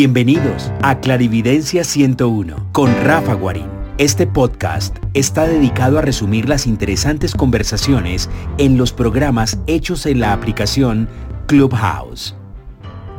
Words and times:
Bienvenidos 0.00 0.72
a 0.80 0.98
Clarividencia 0.98 1.84
101 1.84 2.70
con 2.72 2.90
Rafa 3.04 3.34
Guarín. 3.34 3.68
Este 3.98 4.26
podcast 4.26 4.96
está 5.12 5.46
dedicado 5.46 5.98
a 5.98 6.00
resumir 6.00 6.48
las 6.48 6.66
interesantes 6.66 7.34
conversaciones 7.34 8.30
en 8.56 8.78
los 8.78 8.94
programas 8.94 9.58
hechos 9.66 10.06
en 10.06 10.20
la 10.20 10.32
aplicación 10.32 11.06
Clubhouse. 11.46 12.34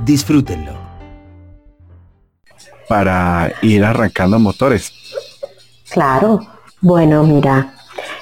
Disfrútenlo. 0.06 0.74
Para 2.90 3.54
ir 3.62 3.86
arrancando 3.86 4.40
motores. 4.40 4.92
Claro. 5.92 6.40
Bueno, 6.80 7.22
mira, 7.22 7.76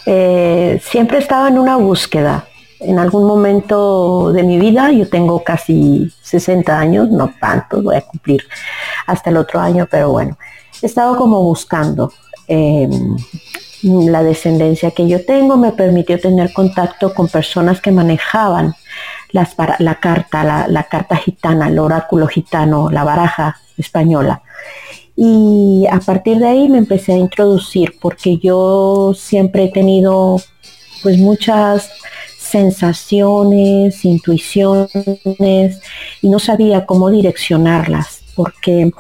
eh, 0.06 0.82
siempre 0.84 1.20
estaba 1.20 1.48
en 1.48 1.60
una 1.60 1.78
búsqueda 1.78 2.49
en 2.80 3.00
algún 3.00 3.26
momento 3.28 4.32
de 4.32 4.44
mi 4.44 4.58
vida, 4.58 4.92
yo 4.92 5.10
tengo 5.10 5.44
casi 5.44 6.12
60 6.22 6.78
años, 6.78 7.10
no 7.10 7.34
tanto, 7.40 7.82
voy 7.82 7.96
a 7.96 8.02
cumplir 8.02 8.44
hasta 9.06 9.30
el 9.30 9.38
otro 9.38 9.60
año, 9.60 9.88
pero 9.90 10.12
bueno, 10.12 10.38
he 10.82 10.86
estado 10.86 11.18
como 11.18 11.44
buscando. 11.44 12.12
Em, 12.48 13.18
la 13.84 14.24
descendencia 14.24 14.92
que 14.92 15.08
yo 15.08 15.26
tengo 15.26 15.56
me 15.56 15.72
permitió 15.72 16.20
tener 16.20 16.52
contacto 16.52 17.14
con 17.14 17.30
personas 17.30 17.80
que 17.80 17.92
manejaban 17.92 18.76
la 19.32 19.46
carta, 20.02 20.44
la, 20.44 20.68
la 20.68 20.84
carta 20.84 21.16
gitana, 21.16 21.68
el 21.68 21.80
oráculo 21.80 22.28
gitano, 22.28 22.90
la 22.90 23.04
baraja 23.04 23.58
española. 23.78 24.42
Y 25.16 25.86
a 25.92 26.00
partir 26.00 26.40
de 26.40 26.48
ahí 26.48 26.70
me 26.70 26.78
empecé 26.78 27.14
a 27.14 27.18
introducir 27.18 27.96
porque 28.02 28.38
yo 28.38 29.14
siempre 29.16 29.66
he 29.66 29.72
tenido 29.72 30.38
pues 31.04 31.18
muchas 31.18 31.90
sensaciones, 32.50 34.04
intuiciones 34.06 35.82
y 36.22 36.30
no 36.30 36.40
sabía 36.40 36.86
cómo 36.86 37.10
direccionarlas 37.10 38.20
porque 38.36 38.92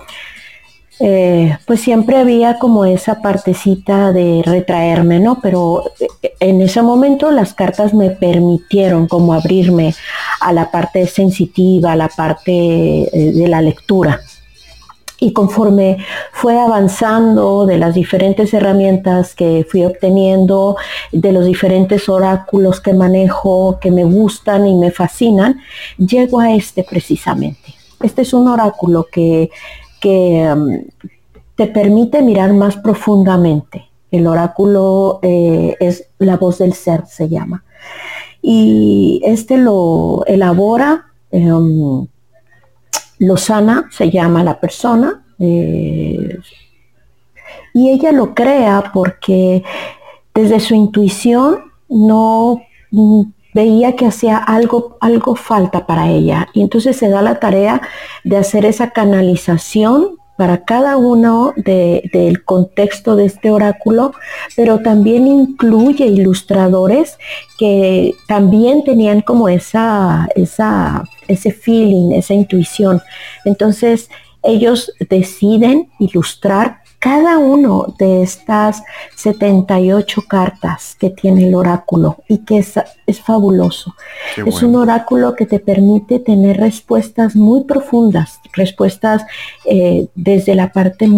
eh, 1.01 1.57
pues 1.65 1.79
siempre 1.79 2.17
había 2.17 2.59
como 2.59 2.83
esa 2.83 3.21
partecita 3.21 4.11
de 4.11 4.41
retraerme, 4.45 5.21
¿no? 5.21 5.39
Pero 5.41 5.93
eh, 6.01 6.33
en 6.41 6.61
ese 6.61 6.81
momento 6.81 7.31
las 7.31 7.53
cartas 7.53 7.93
me 7.93 8.09
permitieron 8.09 9.07
como 9.07 9.33
abrirme 9.33 9.95
a 10.41 10.52
la 10.52 10.69
parte 10.71 11.07
sensitiva, 11.07 11.93
a 11.93 11.95
la 11.95 12.09
parte 12.09 12.52
eh, 12.52 13.31
de 13.31 13.47
la 13.47 13.61
lectura 13.61 14.19
y 15.19 15.33
conforme 15.33 15.97
fue 16.31 16.57
avanzando 16.57 17.65
de 17.65 17.77
las 17.77 17.93
diferentes 17.93 18.53
herramientas 18.53 19.35
que 19.35 19.65
fui 19.69 19.85
obteniendo, 19.85 20.77
de 21.11 21.31
los 21.31 21.45
diferentes 21.45 22.07
oráculos 22.09 22.81
que 22.81 22.93
manejo, 22.93 23.79
que 23.79 23.91
me 23.91 24.03
gustan 24.03 24.67
y 24.67 24.75
me 24.75 24.91
fascinan, 24.91 25.59
llego 25.97 26.39
a 26.39 26.53
este 26.53 26.83
precisamente. 26.83 27.73
Este 28.02 28.21
es 28.21 28.33
un 28.33 28.47
oráculo 28.47 29.07
que, 29.11 29.49
um, 30.03 30.83
te 31.55 31.67
permite 31.67 32.21
mirar 32.21 32.53
más 32.53 32.77
profundamente. 32.77 33.89
El 34.11 34.27
oráculo 34.27 35.19
eh, 35.21 35.75
es 35.80 36.07
la 36.17 36.37
voz 36.37 36.59
del 36.59 36.73
ser, 36.73 37.05
se 37.05 37.27
llama. 37.27 37.63
Y 38.41 39.21
este 39.25 39.57
lo 39.57 40.23
elabora 40.25 41.07
um, 41.31 42.07
Lozana 43.19 43.89
se 43.91 44.09
llama 44.09 44.43
la 44.43 44.59
persona, 44.59 45.25
eh, 45.37 46.37
y 47.73 47.89
ella 47.89 48.11
lo 48.11 48.33
crea 48.33 48.91
porque 48.93 49.63
desde 50.41 50.59
su 50.59 50.73
intuición 50.73 51.59
no 51.89 52.61
veía 53.53 53.95
que 53.95 54.05
hacía 54.05 54.37
algo, 54.37 54.97
algo 55.01 55.35
falta 55.35 55.85
para 55.85 56.09
ella. 56.09 56.47
Y 56.53 56.61
entonces 56.61 56.95
se 56.95 57.09
da 57.09 57.21
la 57.21 57.39
tarea 57.39 57.81
de 58.23 58.37
hacer 58.37 58.65
esa 58.65 58.91
canalización 58.91 60.17
para 60.37 60.63
cada 60.63 60.95
uno 60.95 61.53
del 61.57 62.45
contexto 62.45 63.17
de 63.17 63.25
este 63.25 63.52
oráculo, 63.52 64.14
pero 64.55 64.80
también 64.80 65.27
incluye 65.27 66.05
ilustradores 66.05 67.17
que 67.58 68.14
también 68.25 68.85
tenían 68.85 69.19
como 69.19 69.49
esa, 69.49 70.30
esa, 70.35 71.03
ese 71.27 71.52
feeling, 71.52 72.14
esa 72.14 72.33
intuición. 72.33 73.02
Entonces, 73.43 74.09
ellos 74.41 74.93
deciden 75.09 75.89
ilustrar 75.99 76.83
cada 76.99 77.37
uno 77.37 77.95
de 77.98 78.21
estas 78.21 78.83
78 79.15 80.21
cartas 80.27 80.98
que 80.99 81.10
tiene 81.10 81.48
el 81.48 81.55
oráculo 81.55 82.17
y 82.27 82.39
que 82.39 82.58
es, 82.58 82.73
es 83.08 83.21
fabuloso. 83.21 83.95
es 84.45 84.61
un 84.61 84.76
oráculo 84.76 85.33
que 85.36 85.45
te 85.45 85.59
permite 85.59 86.20
tener 86.20 86.58
respuestas 86.58 87.36
muy 87.38 87.64
profundas, 87.64 88.39
respuestas 88.54 89.23
eh, 89.65 90.08
desde 90.14 90.55
la 90.55 90.73
parte 90.73 91.09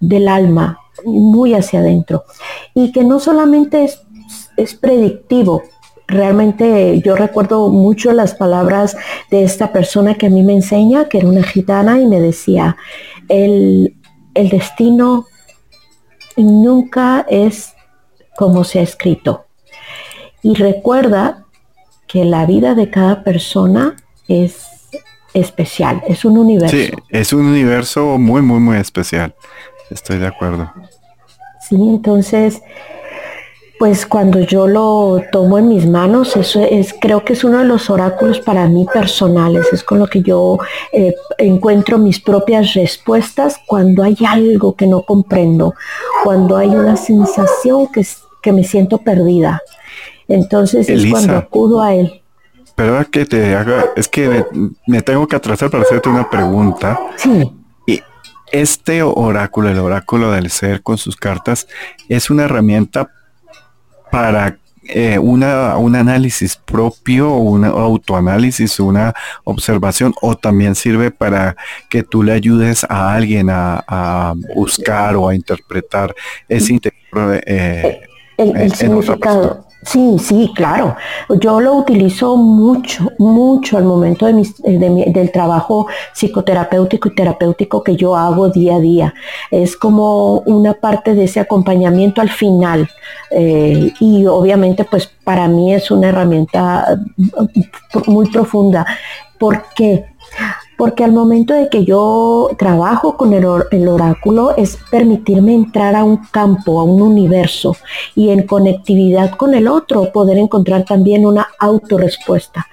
del 0.00 0.28
alma, 0.28 0.80
muy 1.04 1.52
hacia 1.52 1.80
adentro. 1.80 2.24
Y 2.74 2.90
que 2.90 3.04
no 3.04 3.20
solamente 3.20 3.84
es, 3.84 4.00
es 4.56 4.74
predictivo, 4.74 5.62
realmente 6.08 7.00
yo 7.04 7.16
recuerdo 7.16 7.68
mucho 7.68 8.12
las 8.12 8.34
palabras 8.34 8.96
de 9.30 9.42
esta 9.42 9.72
persona 9.72 10.14
que 10.14 10.26
a 10.26 10.30
mí 10.30 10.42
me 10.42 10.54
enseña, 10.54 11.08
que 11.08 11.18
era 11.18 11.28
una 11.28 11.42
gitana, 11.42 12.00
y 12.00 12.06
me 12.06 12.20
decía, 12.20 12.76
el, 13.28 13.95
el 14.36 14.48
destino 14.48 15.26
nunca 16.36 17.24
es 17.28 17.74
como 18.36 18.64
se 18.64 18.80
ha 18.80 18.82
escrito. 18.82 19.46
Y 20.42 20.54
recuerda 20.54 21.44
que 22.06 22.24
la 22.24 22.46
vida 22.46 22.74
de 22.74 22.90
cada 22.90 23.24
persona 23.24 23.96
es 24.28 24.66
especial, 25.34 26.02
es 26.06 26.24
un 26.24 26.38
universo. 26.38 26.76
Sí, 26.76 26.90
es 27.10 27.32
un 27.32 27.46
universo 27.46 28.18
muy, 28.18 28.42
muy, 28.42 28.60
muy 28.60 28.76
especial. 28.76 29.34
Estoy 29.90 30.18
de 30.18 30.26
acuerdo. 30.26 30.72
Sí, 31.68 31.76
entonces 31.76 32.62
pues 33.78 34.06
cuando 34.06 34.40
yo 34.40 34.66
lo 34.66 35.22
tomo 35.30 35.58
en 35.58 35.68
mis 35.68 35.86
manos, 35.86 36.36
eso 36.36 36.60
es, 36.60 36.94
creo 37.00 37.24
que 37.24 37.34
es 37.34 37.44
uno 37.44 37.58
de 37.58 37.64
los 37.64 37.90
oráculos 37.90 38.40
para 38.40 38.66
mí 38.68 38.86
personales, 38.90 39.66
es 39.72 39.82
con 39.82 39.98
lo 39.98 40.06
que 40.06 40.22
yo 40.22 40.58
eh, 40.92 41.14
encuentro 41.38 41.98
mis 41.98 42.20
propias 42.20 42.74
respuestas 42.74 43.60
cuando 43.66 44.02
hay 44.02 44.16
algo 44.26 44.74
que 44.74 44.86
no 44.86 45.02
comprendo, 45.02 45.74
cuando 46.24 46.56
hay 46.56 46.68
una 46.68 46.96
sensación 46.96 47.88
que, 47.92 48.06
que 48.40 48.52
me 48.52 48.64
siento 48.64 48.98
perdida. 48.98 49.60
Entonces 50.28 50.88
es 50.88 51.06
cuando 51.10 51.36
acudo 51.36 51.82
a 51.82 51.94
él. 51.94 52.22
Pero 52.74 53.10
que 53.10 53.24
te 53.24 53.54
haga, 53.54 53.86
es 53.96 54.08
que 54.08 54.28
me, 54.28 54.44
me 54.86 55.02
tengo 55.02 55.26
que 55.26 55.36
atrasar 55.36 55.70
para 55.70 55.82
hacerte 55.82 56.08
una 56.08 56.28
pregunta. 56.28 56.98
Sí. 57.16 57.52
Y 57.86 58.02
este 58.52 59.02
oráculo, 59.02 59.68
el 59.68 59.78
oráculo 59.78 60.32
del 60.32 60.50
ser 60.50 60.82
con 60.82 60.98
sus 60.98 61.16
cartas, 61.16 61.68
es 62.08 62.28
una 62.30 62.44
herramienta 62.44 63.10
para 64.16 64.56
eh, 64.88 65.18
una, 65.18 65.76
un 65.76 65.94
análisis 65.94 66.56
propio, 66.56 67.34
un 67.34 67.66
autoanálisis, 67.66 68.80
una 68.80 69.12
observación, 69.44 70.14
o 70.22 70.34
también 70.34 70.74
sirve 70.74 71.10
para 71.10 71.54
que 71.90 72.02
tú 72.02 72.22
le 72.22 72.32
ayudes 72.32 72.86
a 72.88 73.12
alguien 73.12 73.48
a, 73.50 74.32
buscar 74.54 75.16
o 75.16 75.28
a 75.28 75.34
interpretar 75.34 76.14
ese 76.48 76.72
interior 76.72 77.42
eh, 77.44 78.00
el, 78.38 78.72
significado. 78.74 79.65
Sí, 79.86 80.16
sí, 80.18 80.50
claro. 80.52 80.96
Yo 81.40 81.60
lo 81.60 81.74
utilizo 81.74 82.36
mucho, 82.36 83.12
mucho 83.18 83.78
al 83.78 83.84
momento 83.84 84.26
de, 84.26 84.42
eh, 84.64 85.12
del 85.12 85.30
trabajo 85.30 85.86
psicoterapéutico 86.12 87.08
y 87.08 87.14
terapéutico 87.14 87.84
que 87.84 87.94
yo 87.94 88.16
hago 88.16 88.48
día 88.48 88.76
a 88.76 88.80
día. 88.80 89.14
Es 89.48 89.76
como 89.76 90.40
una 90.40 90.74
parte 90.74 91.14
de 91.14 91.24
ese 91.24 91.38
acompañamiento 91.38 92.20
al 92.20 92.30
final. 92.30 92.90
Eh, 93.30 93.92
y 94.00 94.26
obviamente, 94.26 94.84
pues 94.84 95.06
para 95.22 95.46
mí 95.46 95.72
es 95.72 95.88
una 95.92 96.08
herramienta 96.08 96.98
muy 98.06 98.28
profunda. 98.28 98.84
¿Por 99.38 99.66
qué? 99.76 100.06
Porque 100.76 101.04
al 101.04 101.12
momento 101.12 101.54
de 101.54 101.68
que 101.68 101.84
yo 101.84 102.50
trabajo 102.58 103.16
con 103.16 103.32
el, 103.32 103.46
oráculo 103.88 104.54
es 104.56 104.78
permitirme 104.90 105.54
entrar 105.54 105.94
a 105.94 106.04
un 106.04 106.18
campo, 106.30 106.80
a 106.80 106.84
un 106.84 107.00
universo 107.00 107.76
y 108.14 108.30
en 108.30 108.46
conectividad 108.46 109.36
con 109.36 109.54
el 109.54 109.68
otro 109.68 110.12
poder 110.12 110.38
encontrar 110.38 110.84
también 110.84 111.24
una 111.24 111.48
autorrespuesta. 111.58 112.66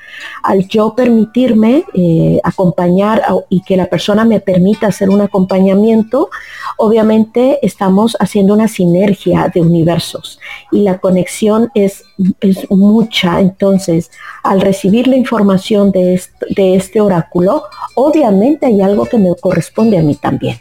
Al 0.44 0.68
yo 0.68 0.94
permitirme 0.96 1.86
eh, 1.94 2.40
acompañar 2.44 3.24
y 3.50 3.62
que 3.62 3.78
la 3.78 3.88
persona 3.88 4.26
me 4.26 4.40
permita 4.40 4.88
hacer 4.88 5.10
un 5.10 5.22
acompañamiento, 5.22 6.30
obviamente 6.78 7.60
estamos 7.66 8.16
haciendo 8.20 8.54
una 8.54 8.68
sinergia 8.68 9.52
de 9.54 9.62
universos 9.62 10.40
y 10.72 10.82
la 10.82 11.00
conexión 11.00 11.72
es, 11.74 12.04
mucha. 12.70 13.40
Entonces, 13.40 14.12
al 14.44 14.62
recibir 14.62 15.08
la 15.08 15.16
información 15.16 15.92
de 15.92 16.22
este 16.76 17.02
oráculo, 17.02 17.64
obviamente 17.96 18.66
hay 18.66 18.82
algo 18.82 19.06
que 19.06 19.18
me 19.18 19.34
corresponde 19.36 19.98
a 19.98 20.02
mí 20.02 20.16
también. 20.16 20.58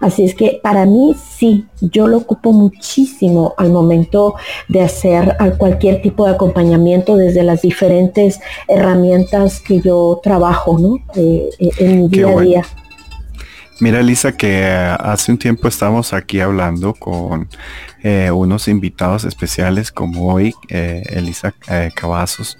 Así 0.00 0.24
es 0.24 0.34
que 0.34 0.60
para 0.62 0.86
mí 0.86 1.14
sí, 1.14 1.66
yo 1.80 2.08
lo 2.08 2.18
ocupo 2.18 2.52
muchísimo 2.52 3.54
al 3.56 3.70
momento 3.70 4.34
de 4.68 4.82
hacer 4.82 5.36
cualquier 5.56 6.02
tipo 6.02 6.26
de 6.26 6.32
acompañamiento 6.32 7.16
desde 7.16 7.44
las 7.44 7.62
diferentes 7.62 8.40
herramientas 8.66 9.60
que 9.60 9.80
yo 9.80 10.20
trabajo 10.22 10.78
¿no? 10.78 10.96
Eh, 11.14 11.48
eh, 11.60 11.70
en 11.78 12.02
mi 12.02 12.08
día 12.08 12.28
a 12.28 12.40
día. 12.40 12.64
Mira, 13.80 14.00
Elisa, 14.00 14.32
que 14.32 14.64
hace 14.66 15.30
un 15.30 15.38
tiempo 15.38 15.68
estamos 15.68 16.12
aquí 16.12 16.40
hablando 16.40 16.94
con 16.94 17.48
eh, 18.02 18.30
unos 18.32 18.66
invitados 18.66 19.24
especiales 19.24 19.92
como 19.92 20.34
hoy, 20.34 20.52
eh, 20.68 21.04
Elisa 21.10 21.54
eh, 21.68 21.90
Cavazos, 21.94 22.58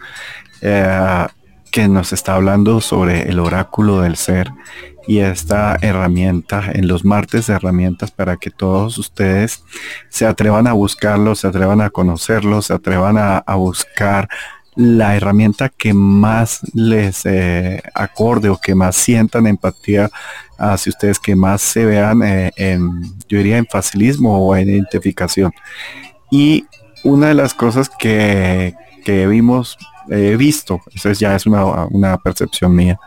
que 1.68 1.88
nos 1.88 2.12
está 2.12 2.34
hablando 2.34 2.80
sobre 2.80 3.28
el 3.28 3.38
oráculo 3.40 4.00
del 4.00 4.16
ser 4.16 4.50
y 5.08 5.20
esta 5.20 5.78
herramienta 5.80 6.70
en 6.74 6.86
los 6.86 7.02
martes 7.02 7.46
de 7.46 7.54
herramientas 7.54 8.10
para 8.10 8.36
que 8.36 8.50
todos 8.50 8.98
ustedes 8.98 9.64
se 10.10 10.26
atrevan 10.26 10.66
a 10.66 10.74
buscarlo, 10.74 11.34
se 11.34 11.46
atrevan 11.46 11.80
a 11.80 11.88
conocerlo, 11.88 12.60
se 12.60 12.74
atrevan 12.74 13.16
a, 13.16 13.42
buscar 13.54 14.28
la 14.76 15.16
herramienta 15.16 15.70
que 15.70 15.94
más 15.94 16.60
les 16.74 17.24
eh, 17.24 17.82
acorde 17.94 18.50
o 18.50 18.58
que 18.58 18.74
más 18.74 18.96
sientan 18.96 19.46
empatía 19.46 20.10
hacia 20.58 20.90
ustedes, 20.90 21.18
que 21.18 21.34
más 21.34 21.62
se 21.62 21.86
vean 21.86 22.22
eh, 22.22 22.52
en, 22.56 23.02
yo 23.28 23.38
diría, 23.38 23.56
en 23.56 23.66
facilismo 23.66 24.46
o 24.46 24.56
en 24.56 24.68
identificación. 24.68 25.52
Y 26.30 26.66
una 27.02 27.28
de 27.28 27.34
las 27.34 27.54
cosas 27.54 27.88
que, 27.88 28.74
que 29.06 29.26
vimos, 29.26 29.78
he 30.10 30.36
visto, 30.36 30.80
eso 30.94 31.12
ya 31.12 31.34
es 31.34 31.46
una, 31.46 31.86
una 31.86 32.18
percepción 32.18 32.74
mía, 32.74 32.98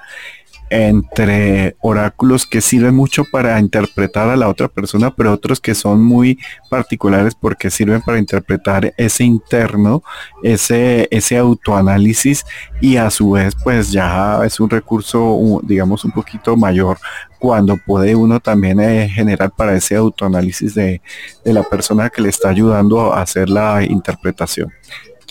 entre 0.72 1.76
oráculos 1.82 2.48
que 2.48 2.62
sirven 2.62 2.96
mucho 2.96 3.26
para 3.30 3.60
interpretar 3.60 4.30
a 4.30 4.38
la 4.38 4.48
otra 4.48 4.70
persona, 4.70 5.14
pero 5.14 5.34
otros 5.34 5.60
que 5.60 5.76
son 5.76 6.02
muy 6.02 6.40
particulares 6.70 7.36
porque 7.36 7.70
sirven 7.70 8.02
para 8.02 8.18
interpretar 8.18 8.94
ese 8.96 9.26
interno, 9.26 10.02
ese, 10.44 11.10
ese 11.12 11.38
autoanálisis 11.38 12.46
y 12.80 12.96
a 12.96 13.10
su 13.10 13.32
vez 13.32 13.54
pues 13.62 13.92
ya 13.92 14.40
es 14.46 14.62
un 14.62 14.70
recurso 14.70 15.60
digamos 15.64 16.06
un 16.06 16.12
poquito 16.12 16.56
mayor 16.56 16.98
cuando 17.38 17.76
puede 17.76 18.16
uno 18.16 18.40
también 18.40 18.80
eh, 18.80 19.10
generar 19.10 19.52
para 19.52 19.76
ese 19.76 19.98
autoanálisis 19.98 20.74
de, 20.74 21.02
de 21.44 21.54
la 21.54 21.64
persona 21.64 22.10
que 22.10 22.22
le 22.22 22.30
está 22.30 22.48
ayudando 22.48 23.12
a 23.12 23.22
hacer 23.22 23.50
la 23.50 23.84
interpretación. 23.84 24.72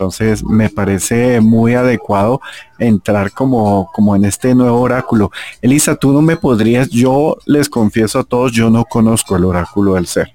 Entonces 0.01 0.43
me 0.43 0.71
parece 0.71 1.43
muy 1.43 1.75
adecuado 1.75 2.41
entrar 2.79 3.33
como, 3.33 3.91
como 3.93 4.17
en 4.17 4.25
este 4.25 4.55
nuevo 4.55 4.81
oráculo. 4.81 5.31
Elisa, 5.61 5.95
tú 5.95 6.11
no 6.11 6.23
me 6.23 6.39
podrías, 6.39 6.89
yo 6.89 7.37
les 7.45 7.69
confieso 7.69 8.21
a 8.21 8.25
todos, 8.25 8.51
yo 8.53 8.71
no 8.71 8.87
conozco 8.87 9.37
el 9.37 9.45
oráculo 9.45 9.97
del 9.97 10.07
ser. 10.07 10.33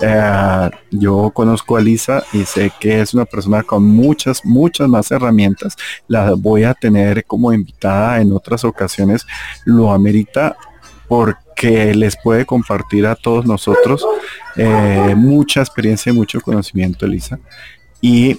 Eh, 0.00 0.70
yo 0.92 1.32
conozco 1.34 1.76
a 1.76 1.80
Elisa 1.80 2.22
y 2.32 2.44
sé 2.44 2.70
que 2.78 3.00
es 3.00 3.12
una 3.12 3.24
persona 3.24 3.64
con 3.64 3.82
muchas, 3.82 4.44
muchas 4.44 4.88
más 4.88 5.10
herramientas. 5.10 5.76
La 6.06 6.34
voy 6.34 6.62
a 6.62 6.74
tener 6.74 7.24
como 7.24 7.52
invitada 7.52 8.20
en 8.20 8.32
otras 8.32 8.64
ocasiones. 8.64 9.26
Lo 9.64 9.90
amerita 9.90 10.56
porque 11.08 11.92
les 11.92 12.16
puede 12.22 12.46
compartir 12.46 13.04
a 13.04 13.16
todos 13.16 13.46
nosotros 13.46 14.06
eh, 14.54 15.14
mucha 15.16 15.60
experiencia 15.60 16.10
y 16.10 16.14
mucho 16.14 16.40
conocimiento, 16.40 17.04
Elisa. 17.04 17.40
Y 18.00 18.38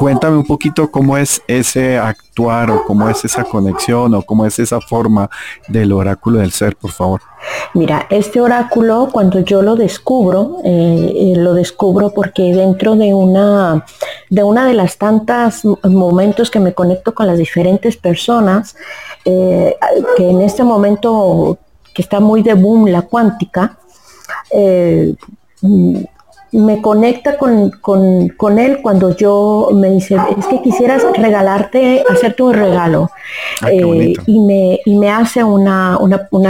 cuéntame 0.00 0.38
un 0.38 0.46
poquito 0.46 0.90
cómo 0.90 1.18
es 1.18 1.42
ese 1.46 1.98
actuar 1.98 2.70
o 2.70 2.86
cómo 2.86 3.06
es 3.10 3.22
esa 3.22 3.44
conexión 3.44 4.14
o 4.14 4.22
cómo 4.22 4.46
es 4.46 4.58
esa 4.58 4.80
forma 4.80 5.28
del 5.68 5.92
oráculo 5.92 6.38
del 6.38 6.52
ser, 6.52 6.74
por 6.74 6.90
favor. 6.90 7.20
Mira, 7.74 8.06
este 8.08 8.40
oráculo 8.40 9.10
cuando 9.12 9.40
yo 9.40 9.60
lo 9.60 9.76
descubro, 9.76 10.56
eh, 10.64 11.12
eh, 11.14 11.32
lo 11.36 11.52
descubro 11.52 12.14
porque 12.14 12.54
dentro 12.54 12.96
de 12.96 13.12
una 13.12 13.84
de 14.30 14.42
una 14.42 14.66
de 14.66 14.72
las 14.72 14.96
tantas 14.96 15.66
momentos 15.84 16.50
que 16.50 16.60
me 16.60 16.72
conecto 16.72 17.14
con 17.14 17.26
las 17.26 17.36
diferentes 17.36 17.98
personas, 17.98 18.76
eh, 19.26 19.76
que 20.16 20.30
en 20.30 20.40
este 20.40 20.64
momento 20.64 21.58
que 21.92 22.00
está 22.00 22.20
muy 22.20 22.42
de 22.42 22.54
boom 22.54 22.86
la 22.86 23.02
cuántica, 23.02 23.76
me 26.52 26.82
conecta 26.82 27.36
con, 27.36 28.58
él 28.58 28.78
cuando 28.82 29.16
yo 29.16 29.68
me 29.72 29.90
dice, 29.90 30.16
es 30.38 30.46
que 30.46 30.60
quisieras 30.62 31.04
regalarte, 31.16 32.04
hacerte 32.08 32.42
un 32.42 32.54
regalo. 32.54 33.10
Ah, 33.62 33.70
eh, 33.70 34.14
y, 34.26 34.40
me, 34.40 34.80
y 34.84 34.94
me 34.96 35.10
hace 35.10 35.44
una, 35.44 35.98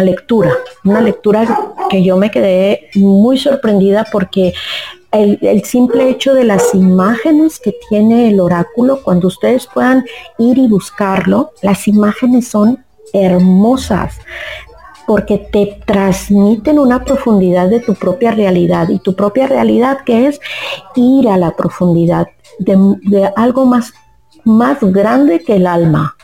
lectura, 0.03 0.53
una 0.85 1.01
lectura 1.01 1.47
que 1.91 2.03
yo 2.03 2.17
me 2.17 2.31
quedé 2.31 2.89
muy 2.95 3.39
sorprendida 3.39 4.07
porque 4.11 4.55
el, 5.13 5.39
el, 5.43 5.65
simple 5.65 6.09
hecho 6.09 6.35
de 6.35 6.45
las 6.45 6.75
imágenes 6.75 7.59
que 7.59 7.75
tiene 7.89 8.31
el 8.31 8.41
oráculo, 8.41 9.03
cuando 9.03 9.27
ustedes 9.27 9.67
puedan 9.67 10.05
ir 10.39 10.57
y 10.57 10.69
buscarlo, 10.69 11.53
las 11.63 11.89
imágenes 11.89 12.49
son 12.49 12.85
hermosas 13.13 14.15
porque 15.11 15.39
te 15.39 15.83
transmiten 15.87 16.79
una 16.79 17.03
profundidad 17.03 17.69
de 17.69 17.81
tu 17.81 17.97
propia 17.97 18.31
realidad 18.31 18.89
y 18.91 19.01
tu 19.01 19.17
propia 19.17 19.49
realidad 19.49 20.05
que 20.07 20.29
es 20.29 20.41
ir 20.95 21.29
a 21.29 21.37
la 21.37 21.57
profundidad 21.57 22.29
de, 22.61 23.29
algo 23.35 23.67
más, 23.67 23.93
más 24.45 24.79
grande 24.81 25.43
que 25.43 25.57
el 25.57 25.67
alma. 25.67 26.15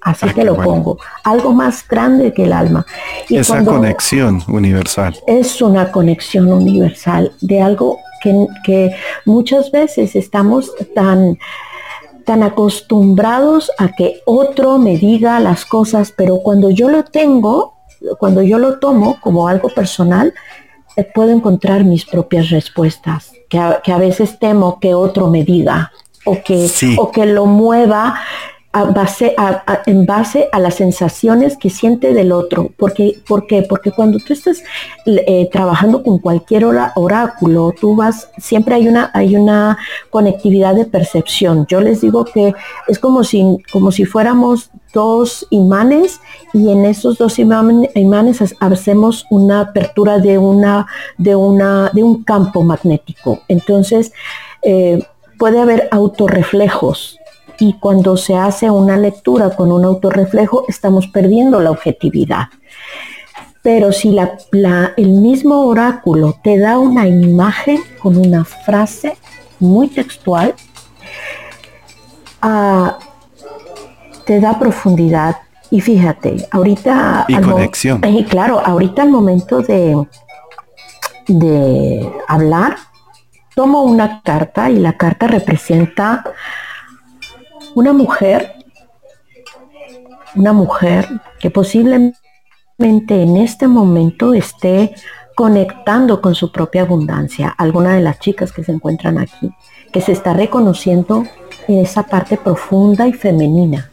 Así 0.00 0.28
que 0.30 0.40
ah, 0.40 0.44
lo 0.46 0.56
pongo, 0.56 0.98
algo 1.22 1.52
más 1.52 1.86
grande 1.86 2.32
que 2.32 2.42
el 2.42 2.52
alma. 2.52 2.84
Y 3.28 3.36
Esa 3.36 3.64
conexión 3.64 4.42
universal. 4.48 5.16
Es 5.28 5.62
una 5.62 5.92
conexión 5.92 6.52
universal 6.52 7.30
de 7.42 7.62
algo 7.62 7.98
que, 8.20 8.48
que 8.64 8.90
muchas 9.24 9.70
veces 9.70 10.16
estamos 10.16 10.72
tan 10.96 11.38
tan 12.24 12.44
acostumbrados 12.44 13.72
a 13.78 13.88
que 13.88 14.20
otro 14.26 14.78
me 14.78 14.96
diga 14.96 15.40
las 15.40 15.64
cosas, 15.64 16.12
pero 16.16 16.38
cuando 16.38 16.70
yo 16.70 16.88
lo 16.88 17.02
tengo, 17.02 17.81
cuando 18.18 18.42
yo 18.42 18.58
lo 18.58 18.78
tomo 18.78 19.18
como 19.20 19.48
algo 19.48 19.68
personal, 19.68 20.34
eh, 20.96 21.04
puedo 21.14 21.30
encontrar 21.30 21.84
mis 21.84 22.04
propias 22.04 22.50
respuestas, 22.50 23.32
que 23.48 23.58
a, 23.58 23.98
veces 23.98 24.38
temo 24.38 24.78
que 24.80 24.94
otro 24.94 25.28
me 25.28 25.44
diga 25.44 25.92
o 26.24 26.42
que, 26.42 26.70
o 26.98 27.10
que 27.10 27.26
lo 27.26 27.46
mueva 27.46 28.20
base, 28.72 29.34
en 29.86 30.06
base 30.06 30.48
a 30.50 30.58
las 30.58 30.76
sensaciones 30.76 31.56
que 31.58 31.68
siente 31.68 32.14
del 32.14 32.32
otro. 32.32 32.70
Porque, 32.76 33.20
¿Por 33.26 33.46
qué? 33.46 33.62
Porque 33.62 33.90
cuando 33.90 34.18
tú 34.18 34.32
estás 34.32 34.62
eh, 35.04 35.48
trabajando 35.52 36.02
con 36.02 36.18
cualquier 36.18 36.64
oráculo, 36.64 37.74
tú 37.78 37.96
vas, 37.96 38.30
siempre 38.38 38.74
hay 38.74 38.88
una, 38.88 39.10
hay 39.12 39.36
una 39.36 39.78
conectividad 40.10 40.74
de 40.74 40.86
percepción. 40.86 41.66
Yo 41.68 41.80
les 41.80 42.00
digo 42.00 42.24
que 42.24 42.54
es 42.88 42.98
como 42.98 43.24
si, 43.24 43.58
como 43.70 43.92
si 43.92 44.04
fuéramos 44.04 44.70
dos 44.92 45.46
imanes 45.50 46.20
y 46.52 46.70
en 46.70 46.84
esos 46.84 47.18
dos 47.18 47.38
imanes 47.38 48.54
hacemos 48.60 49.26
una 49.30 49.60
apertura 49.60 50.18
de 50.18 50.38
una, 50.38 50.86
de 51.18 51.34
una, 51.34 51.90
de 51.92 52.02
un 52.02 52.22
campo 52.24 52.62
magnético. 52.62 53.40
Entonces, 53.48 54.12
eh, 54.62 55.02
puede 55.38 55.60
haber 55.60 55.88
autorreflejos 55.90 57.18
y 57.58 57.74
cuando 57.74 58.16
se 58.16 58.34
hace 58.34 58.70
una 58.70 58.96
lectura 58.96 59.50
con 59.50 59.72
un 59.72 59.84
autorreflejo 59.84 60.64
estamos 60.68 61.06
perdiendo 61.08 61.60
la 61.60 61.70
objetividad. 61.70 62.46
Pero 63.62 63.92
si 63.92 64.16
el 64.96 65.08
mismo 65.08 65.66
oráculo 65.66 66.36
te 66.42 66.58
da 66.58 66.78
una 66.78 67.06
imagen 67.06 67.78
con 68.00 68.16
una 68.16 68.44
frase 68.44 69.16
muy 69.60 69.88
textual, 69.88 70.54
ah, 72.40 72.98
te 74.24 74.40
da 74.40 74.58
profundidad. 74.58 75.36
Y 75.70 75.80
fíjate, 75.80 76.46
ahorita... 76.50 77.24
Y 77.28 77.36
conexión. 77.36 78.00
Y 78.04 78.24
claro, 78.24 78.60
ahorita 78.64 79.02
al 79.02 79.10
momento 79.10 79.62
de, 79.62 80.06
de 81.28 82.12
hablar, 82.28 82.76
tomo 83.54 83.82
una 83.82 84.22
carta 84.22 84.70
y 84.70 84.78
la 84.78 84.96
carta 84.96 85.26
representa 85.26 86.24
una 87.74 87.92
mujer, 87.92 88.54
una 90.34 90.52
mujer 90.52 91.08
que 91.38 91.50
posiblemente 91.50 92.14
en 92.78 93.36
este 93.36 93.66
momento 93.66 94.34
esté 94.34 94.94
conectando 95.34 96.20
con 96.20 96.34
su 96.34 96.52
propia 96.52 96.82
abundancia, 96.82 97.48
alguna 97.56 97.94
de 97.94 98.02
las 98.02 98.18
chicas 98.18 98.52
que 98.52 98.64
se 98.64 98.72
encuentran 98.72 99.18
aquí, 99.18 99.50
que 99.92 100.00
se 100.00 100.12
está 100.12 100.34
reconociendo 100.34 101.24
en 101.68 101.78
esa 101.78 102.02
parte 102.02 102.36
profunda 102.36 103.06
y 103.06 103.12
femenina. 103.12 103.91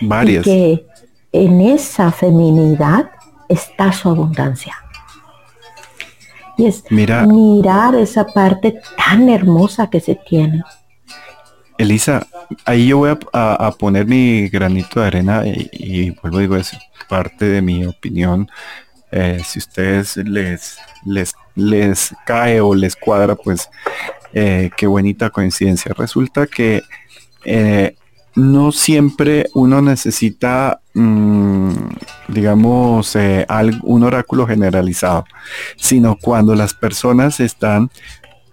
Varias. 0.00 0.46
Y 0.46 0.50
que 0.50 0.86
en 1.32 1.60
esa 1.60 2.12
feminidad 2.12 3.10
está 3.48 3.92
su 3.92 4.08
abundancia. 4.08 4.76
Y 6.56 6.66
es 6.66 6.84
mirar 6.90 7.96
esa 7.96 8.26
parte 8.26 8.80
tan 8.96 9.28
hermosa 9.28 9.90
que 9.90 10.00
se 10.00 10.14
tiene. 10.14 10.62
Elisa, 11.76 12.24
ahí 12.64 12.86
yo 12.86 12.98
voy 12.98 13.16
a, 13.32 13.70
poner 13.72 14.06
mi 14.06 14.48
granito 14.48 15.00
de 15.00 15.06
arena 15.06 15.42
y, 15.44 16.10
vuelvo 16.10 16.38
a 16.38 16.40
digo, 16.40 16.56
es 16.56 16.76
parte 17.08 17.46
de 17.46 17.60
mi 17.60 17.84
opinión. 17.84 18.48
Eh, 19.10 19.40
si 19.44 19.58
ustedes 19.58 20.16
les, 20.18 20.78
les, 21.04 21.34
les 21.56 22.14
cae 22.24 22.60
o 22.60 22.74
les 22.74 22.94
cuadra, 22.94 23.34
pues 23.34 23.68
eh, 24.32 24.70
qué 24.76 24.86
bonita 24.86 25.30
coincidencia. 25.30 25.92
Resulta 25.96 26.46
que 26.46 26.82
eh, 27.44 27.96
no 28.36 28.72
siempre 28.72 29.46
uno 29.54 29.80
necesita, 29.80 30.80
mm, 30.94 31.70
digamos, 32.28 33.14
eh, 33.16 33.46
un 33.82 34.02
oráculo 34.02 34.46
generalizado, 34.46 35.24
sino 35.76 36.16
cuando 36.20 36.54
las 36.54 36.74
personas 36.74 37.40
están 37.40 37.90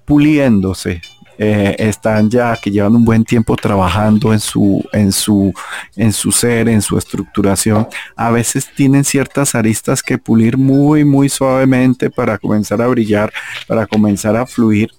puliéndose, 0.05 1.01
eh, 1.38 1.75
están 1.79 2.29
ya 2.29 2.55
que 2.61 2.69
llevan 2.69 2.95
un 2.95 3.03
buen 3.03 3.23
tiempo 3.23 3.55
trabajando 3.55 4.31
en 4.31 4.39
su, 4.39 4.83
en 4.93 5.11
su, 5.11 5.51
en 5.95 6.13
su 6.13 6.31
ser, 6.31 6.69
en 6.69 6.83
su 6.83 6.97
estructuración, 7.00 7.88
a 8.15 8.29
veces 8.29 8.69
tienen 8.75 9.03
ciertas 9.03 9.55
aristas 9.55 10.03
que 10.03 10.19
pulir 10.19 10.57
muy, 10.57 11.03
muy 11.03 11.29
suavemente 11.29 12.11
para 12.11 12.38
comenzar 12.38 12.81
a 12.81 12.88
brillar, 12.88 13.33
para 13.67 13.88
comenzar 13.88 14.35
a 14.35 14.45
fluir 14.45 14.91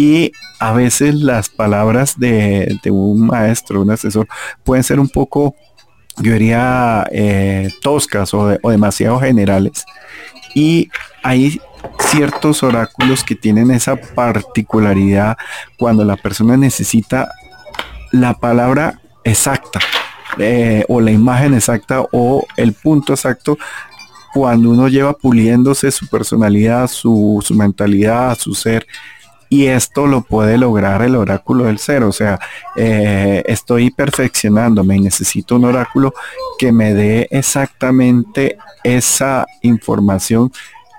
y 0.00 0.32
a 0.58 0.72
veces 0.72 1.14
las 1.14 1.50
palabras 1.50 2.18
de, 2.18 2.78
un 2.90 3.26
maestro, 3.26 3.82
un 3.82 3.90
asesor, 3.90 4.26
pueden 4.64 4.82
ser 4.82 4.98
un 4.98 5.10
poco, 5.10 5.54
yo 6.16 6.32
diría, 6.32 7.06
eh, 7.12 7.68
toscas 7.82 8.32
o, 8.32 8.46
demasiado 8.70 9.20
generales. 9.20 9.84
Y 10.54 10.88
hay 11.22 11.60
ciertos 11.98 12.62
oráculos 12.62 13.22
que 13.22 13.34
tienen 13.34 13.70
esa 13.70 13.96
particularidad 13.96 15.36
cuando 15.78 16.02
la 16.02 16.16
persona 16.16 16.56
necesita 16.56 17.30
la 18.10 18.32
palabra 18.32 19.02
exacta 19.22 19.80
eh, 20.38 20.82
o 20.88 21.02
la 21.02 21.10
imagen 21.10 21.52
exacta 21.52 22.02
o 22.10 22.46
el 22.56 22.72
punto 22.72 23.12
exacto 23.12 23.58
cuando 24.32 24.70
uno 24.70 24.88
lleva 24.88 25.12
puliéndose 25.12 25.90
su 25.90 26.08
personalidad, 26.08 26.88
su, 26.88 27.42
su 27.44 27.54
mentalidad, 27.54 28.38
su 28.38 28.54
ser 28.54 28.86
y 29.52 29.66
esto 29.66 30.06
lo 30.06 30.22
puede 30.22 30.56
lograr 30.56 31.02
el 31.02 31.16
oráculo 31.16 31.64
del 31.64 31.78
ser. 31.78 32.04
O 32.04 32.12
sea, 32.12 32.38
eh, 32.76 33.42
estoy 33.46 33.90
perfeccionándome 33.90 34.96
y 34.96 35.00
necesito 35.00 35.56
un 35.56 35.64
oráculo 35.64 36.14
que 36.58 36.70
me 36.70 36.94
dé 36.94 37.26
exactamente 37.32 38.56
esa 38.84 39.46
información 39.62 40.52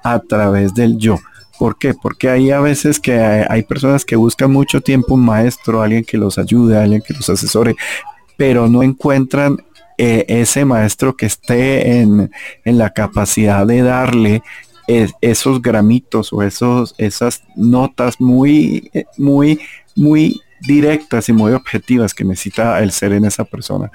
a 0.03 0.19
través 0.19 0.73
del 0.73 0.97
yo. 0.97 1.17
¿Por 1.57 1.77
qué? 1.77 1.93
Porque 1.93 2.29
hay 2.29 2.51
a 2.51 2.59
veces 2.59 2.99
que 2.99 3.13
hay, 3.19 3.63
personas 3.63 4.03
que 4.03 4.17
buscan 4.17 4.51
mucho 4.51 4.81
tiempo 4.81 5.13
un 5.13 5.23
maestro, 5.25 5.81
alguien 5.81 6.03
que 6.03 6.17
los 6.17 6.37
ayude, 6.37 6.77
alguien 6.77 7.01
que 7.01 7.13
los 7.13 7.29
asesore, 7.29 7.75
pero 8.35 8.67
no 8.67 8.83
encuentran 8.83 9.63
eh, 9.97 10.25
ese 10.27 10.65
maestro 10.65 11.15
que 11.15 11.27
esté 11.27 11.99
en, 11.99 12.31
en, 12.65 12.77
la 12.77 12.89
capacidad 12.89 13.65
de 13.65 13.83
darle 13.83 14.41
esos 14.87 15.61
gramitos 15.61 16.33
o 16.33 16.41
esos, 16.43 16.95
esas 16.97 17.43
notas 17.55 18.19
muy, 18.19 18.91
muy, 19.17 19.59
muy 19.95 20.41
directas 20.61 21.29
y 21.29 21.33
muy 21.33 21.53
objetivas 21.53 22.13
que 22.13 22.23
necesita 22.23 22.79
el 22.79 22.91
ser 22.91 23.13
en 23.13 23.25
esa 23.25 23.45
persona. 23.45 23.91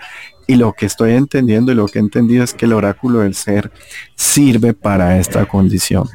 Y 0.49 0.57
lo 0.57 0.73
que 0.73 0.87
estoy 0.87 1.13
entendiendo 1.13 1.73
y 1.73 1.75
lo 1.75 1.87
que 1.87 1.99
he 1.99 2.03
entendido 2.03 2.45
es 2.45 2.55
que 2.55 2.67
el 2.67 2.73
oráculo 2.73 3.21
del 3.21 3.35
ser 3.35 3.73
sirve 4.15 4.75
para 4.75 5.19
esta 5.19 5.47
condición. 5.47 6.09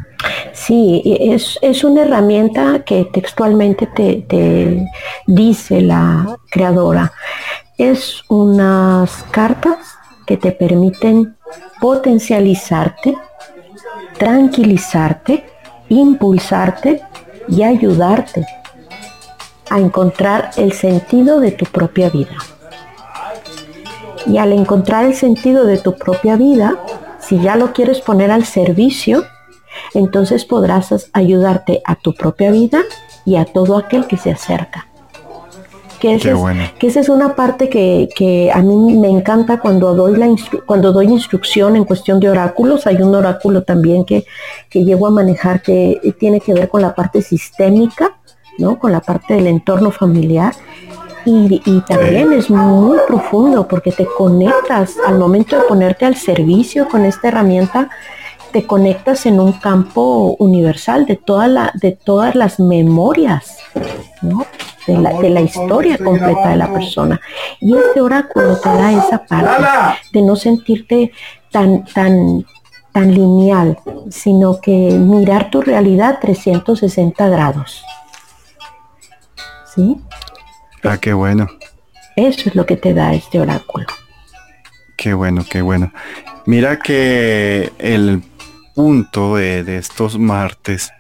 Sí, 0.53 1.01
es, 1.05 1.57
es 1.61 1.83
una 1.83 2.03
herramienta 2.03 2.83
que 2.85 3.05
textualmente 3.05 3.87
te, 3.87 4.25
te, 4.27 4.85
dice 5.27 5.81
la 5.81 6.37
creadora. 6.49 7.11
Es 7.77 8.23
unas 8.29 9.23
cartas 9.31 9.77
que 10.25 10.37
te 10.37 10.51
permiten 10.51 11.35
potencializarte 11.81 13.15
tranquilizarte, 14.17 15.46
impulsarte 15.89 17.01
y 17.48 17.63
ayudarte 17.63 18.46
a 19.70 19.79
encontrar 19.79 20.51
el 20.58 20.74
sentido 20.74 21.39
de 21.39 21.51
tu 21.51 21.65
propia 21.65 22.10
vida. 22.10 22.36
Y 24.27 24.38
al 24.38 24.53
encontrar 24.53 25.05
el 25.05 25.15
sentido 25.15 25.65
de 25.65 25.77
tu 25.77 25.98
propia 25.98 26.36
vida, 26.36 26.77
si 27.20 27.39
ya 27.39 27.55
lo 27.55 27.74
quieres 27.74 28.01
poner 28.01 28.31
al 28.31 28.46
servicio, 28.46 29.24
entonces 29.93 30.46
podrás 30.46 31.10
ayudarte 31.13 31.81
a 31.86 31.96
tu 31.96 32.13
propia 32.13 32.51
vida 32.51 32.81
y 33.25 33.38
a 33.38 33.46
todo 33.46 33.77
aquel 33.77 34.08
que 34.08 34.17
se 34.17 34.31
acerca. 34.31 34.90
Que, 36.01 36.88
esa 36.88 37.00
es 37.00 37.10
una 37.10 37.36
parte 37.36 37.70
que, 37.70 38.51
a 38.53 38.62
mí 38.62 38.98
me 38.98 39.10
encanta 39.10 39.60
cuando 39.60 39.93
doy, 39.93 40.17
la 40.17 40.27
cuando 40.65 40.91
doy 40.91 41.05
instrucción 41.05 41.75
en 41.75 41.86
cuestión 41.86 42.20
de 42.20 42.29
oráculos. 42.29 42.88
Hay 42.88 42.98
un 42.98 43.13
oráculo 43.13 43.63
también 43.63 44.03
que, 44.03 44.25
que 44.70 44.84
llego 44.84 45.08
a 45.08 45.12
manejar 45.12 45.62
que 45.62 46.00
tiene 46.20 46.39
que 46.39 46.53
ver 46.53 46.70
con 46.70 46.81
la 46.81 46.96
parte 46.96 47.22
sistémica, 47.22 48.17
¿no? 48.58 48.79
con 48.79 48.91
la 48.91 49.01
parte 49.01 49.36
del 49.36 49.48
entorno 49.48 49.91
familiar. 49.91 50.53
Y, 51.24 51.81
también 51.88 52.34
es 52.34 52.50
muy 52.50 52.98
profundo 53.08 53.67
porque 53.67 53.91
te 53.91 54.05
conectas 54.05 54.96
al 55.05 55.20
momento 55.20 55.55
de 55.55 55.63
ponerte 55.63 56.05
al 56.05 56.15
servicio 56.15 56.88
con 56.88 57.05
esta 57.05 57.27
herramienta, 57.27 57.89
te 58.51 58.65
conectas 58.65 59.25
en 59.25 59.39
un 59.39 59.53
campo 59.53 60.36
universal 60.39 61.05
de, 61.05 61.15
toda 61.15 61.48
la, 61.48 61.72
de 61.75 61.91
todas 61.91 62.36
las 62.36 62.60
memorias, 62.60 63.58
¿no? 64.22 64.46
de 64.88 65.29
la, 65.29 65.41
historia 65.41 65.98
completa 65.98 66.50
de 66.50 66.58
la 66.58 66.72
persona. 66.74 67.20
Y 67.60 67.75
este 67.75 68.01
oráculo 68.01 68.58
te 68.58 68.70
da 68.70 68.91
esa 68.91 69.25
parte 69.25 69.63
de 70.13 70.22
no 70.22 70.36
sentirte 70.36 71.12
tan, 71.51 71.86
tan, 71.86 72.46
tan 72.91 73.13
lineal, 73.13 73.77
sino 74.10 74.60
que 74.60 74.72
mirar 74.72 75.50
tu 75.50 75.62
realidad 75.62 76.20
360 76.22 77.29
grados. 77.29 77.84
¿Sí? 79.74 80.01
Ah, 80.84 80.98
qué 80.98 81.13
bueno. 81.13 81.48
Eso 82.15 82.50
es 82.50 82.55
lo 82.55 82.65
que 82.65 82.75
te 82.75 82.93
da 82.93 83.13
este 83.13 83.39
oráculo. 83.39 83.86
Qué 84.98 85.13
bueno, 85.13 85.46
qué 85.50 85.62
bueno. 85.62 85.91
Mira 86.46 86.79
que 86.79 87.72
el 87.77 88.24
punto 88.73 89.35
de, 89.35 89.77
estos 89.77 90.17
martes 90.17 90.91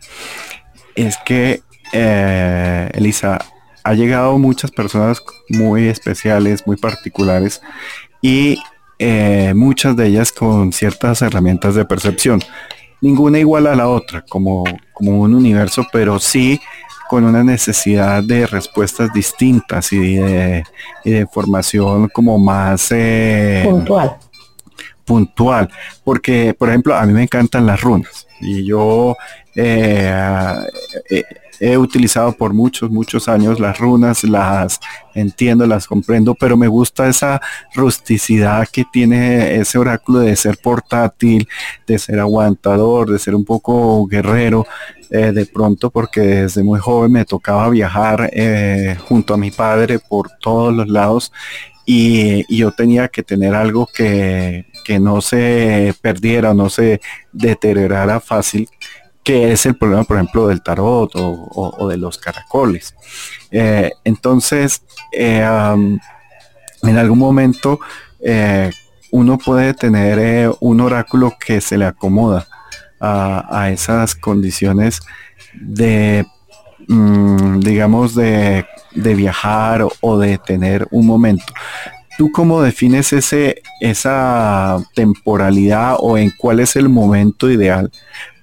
es 0.95 1.17
que, 1.25 1.61
eh, 1.93 2.89
Elisa, 2.93 3.39
ha 3.83 3.93
llegado 3.93 4.37
muchas 4.37 4.71
personas 4.71 5.23
muy 5.49 5.87
especiales, 5.87 6.67
muy 6.67 6.77
particulares 6.77 7.61
y 8.21 8.59
eh, 8.99 9.53
muchas 9.55 9.95
de 9.95 10.07
ellas 10.07 10.31
con 10.31 10.71
ciertas 10.71 11.21
herramientas 11.21 11.75
de 11.75 11.85
percepción. 11.85 12.41
Ninguna 13.01 13.39
igual 13.39 13.65
a 13.65 13.75
la 13.75 13.89
otra, 13.89 14.23
como, 14.29 14.63
como 14.93 15.21
un 15.21 15.33
universo, 15.33 15.85
pero 15.91 16.19
sí 16.19 16.61
con 17.11 17.25
una 17.25 17.43
necesidad 17.43 18.23
de 18.23 18.47
respuestas 18.47 19.11
distintas 19.11 19.91
y 19.91 20.15
de, 20.15 20.63
y 21.03 21.25
formación 21.25 22.07
como 22.07 22.39
más 22.39 22.89
eh, 22.91 23.63
puntual. 23.69 24.15
Puntual, 25.11 25.67
porque 26.05 26.53
por 26.57 26.69
ejemplo 26.69 26.95
a 26.95 27.05
mí 27.05 27.11
me 27.11 27.23
encantan 27.23 27.65
las 27.65 27.81
runas 27.81 28.27
y 28.39 28.63
yo 28.63 29.17
eh, 29.55 30.09
he 31.59 31.77
utilizado 31.77 32.31
por 32.31 32.53
muchos, 32.53 32.89
muchos 32.89 33.27
años 33.27 33.59
las 33.59 33.77
runas, 33.77 34.23
las 34.23 34.79
entiendo, 35.13 35.67
las 35.67 35.85
comprendo, 35.85 36.33
pero 36.33 36.55
me 36.55 36.69
gusta 36.69 37.09
esa 37.09 37.41
rusticidad 37.75 38.69
que 38.71 38.85
tiene 38.89 39.55
ese 39.55 39.77
oráculo 39.77 40.19
de 40.19 40.33
ser 40.37 40.57
portátil, 40.63 41.45
de 41.85 41.99
ser 41.99 42.21
aguantador, 42.21 43.11
de 43.11 43.19
ser 43.19 43.35
un 43.35 43.43
poco 43.43 44.07
guerrero. 44.07 44.65
Eh, 45.13 45.33
de 45.33 45.45
pronto 45.45 45.89
porque 45.89 46.21
desde 46.21 46.63
muy 46.63 46.79
joven 46.79 47.11
me 47.11 47.25
tocaba 47.25 47.67
viajar 47.69 48.29
eh, 48.31 48.95
junto 49.09 49.33
a 49.33 49.37
mi 49.37 49.51
padre 49.51 49.99
por 49.99 50.29
todos 50.39 50.73
los 50.73 50.87
lados 50.87 51.33
y, 51.85 52.55
yo 52.55 52.71
tenía 52.71 53.07
que 53.07 53.23
tener 53.23 53.53
algo 53.53 53.87
que, 53.93 54.65
que 54.83 54.99
no 54.99 55.21
se 55.21 55.93
perdiera, 56.01 56.53
no 56.53 56.69
se 56.69 57.01
deteriorara 57.31 58.19
fácil 58.19 58.67
que 59.23 59.51
es 59.51 59.65
el 59.65 59.75
problema, 59.75 60.03
por 60.03 60.17
ejemplo, 60.17 60.47
del 60.47 60.63
tarot 60.63 61.11
o, 61.13 61.87
de 61.87 61.97
los 61.97 62.17
caracoles. 62.17 62.95
Eh, 63.51 63.91
entonces, 64.03 64.83
eh, 65.11 65.45
en 66.83 66.97
algún 66.97 67.19
momento 67.19 67.79
eh, 68.19 68.71
uno 69.11 69.37
puede 69.37 69.73
tener 69.73 70.51
un 70.59 70.81
oráculo 70.81 71.33
que 71.39 71.61
se 71.61 71.77
le 71.77 71.85
acomoda 71.85 72.47
a, 72.99 73.69
esas 73.71 74.15
condiciones 74.15 75.01
de, 75.53 76.25
mm, 76.87 77.59
digamos, 77.59 78.13
de, 78.15 78.65
de 78.93 79.15
viajar 79.15 79.85
o, 80.01 80.17
de 80.19 80.37
tener 80.37 80.87
un 80.91 81.07
momento. 81.07 81.51
¿Tú 82.21 82.31
cómo 82.31 82.61
defines 82.61 83.13
ese, 83.13 83.63
esa 83.79 84.77
temporalidad 84.93 85.95
o 85.97 86.19
en 86.19 86.31
cuál 86.37 86.59
es 86.59 86.75
el 86.75 86.87
momento 86.87 87.49
ideal 87.49 87.89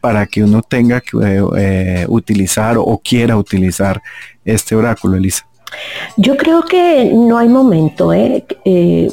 para 0.01 0.27
que 0.27 0.43
uno 0.43 0.63
tenga 0.63 1.01
que 1.01 1.17
eh, 1.57 2.05
utilizar 2.09 2.77
o 2.77 2.99
quiera 2.99 3.37
utilizar 3.37 4.03
este 4.45 4.75
oráculo, 4.75 5.17
Elisa? 5.17 5.47
Yo 6.17 6.37
creo 6.37 6.63
que 6.63 7.13
no 7.15 7.39
hay 7.39 7.49
momento, 7.49 8.13
¿eh? 8.13 8.45
Eh, 8.65 9.09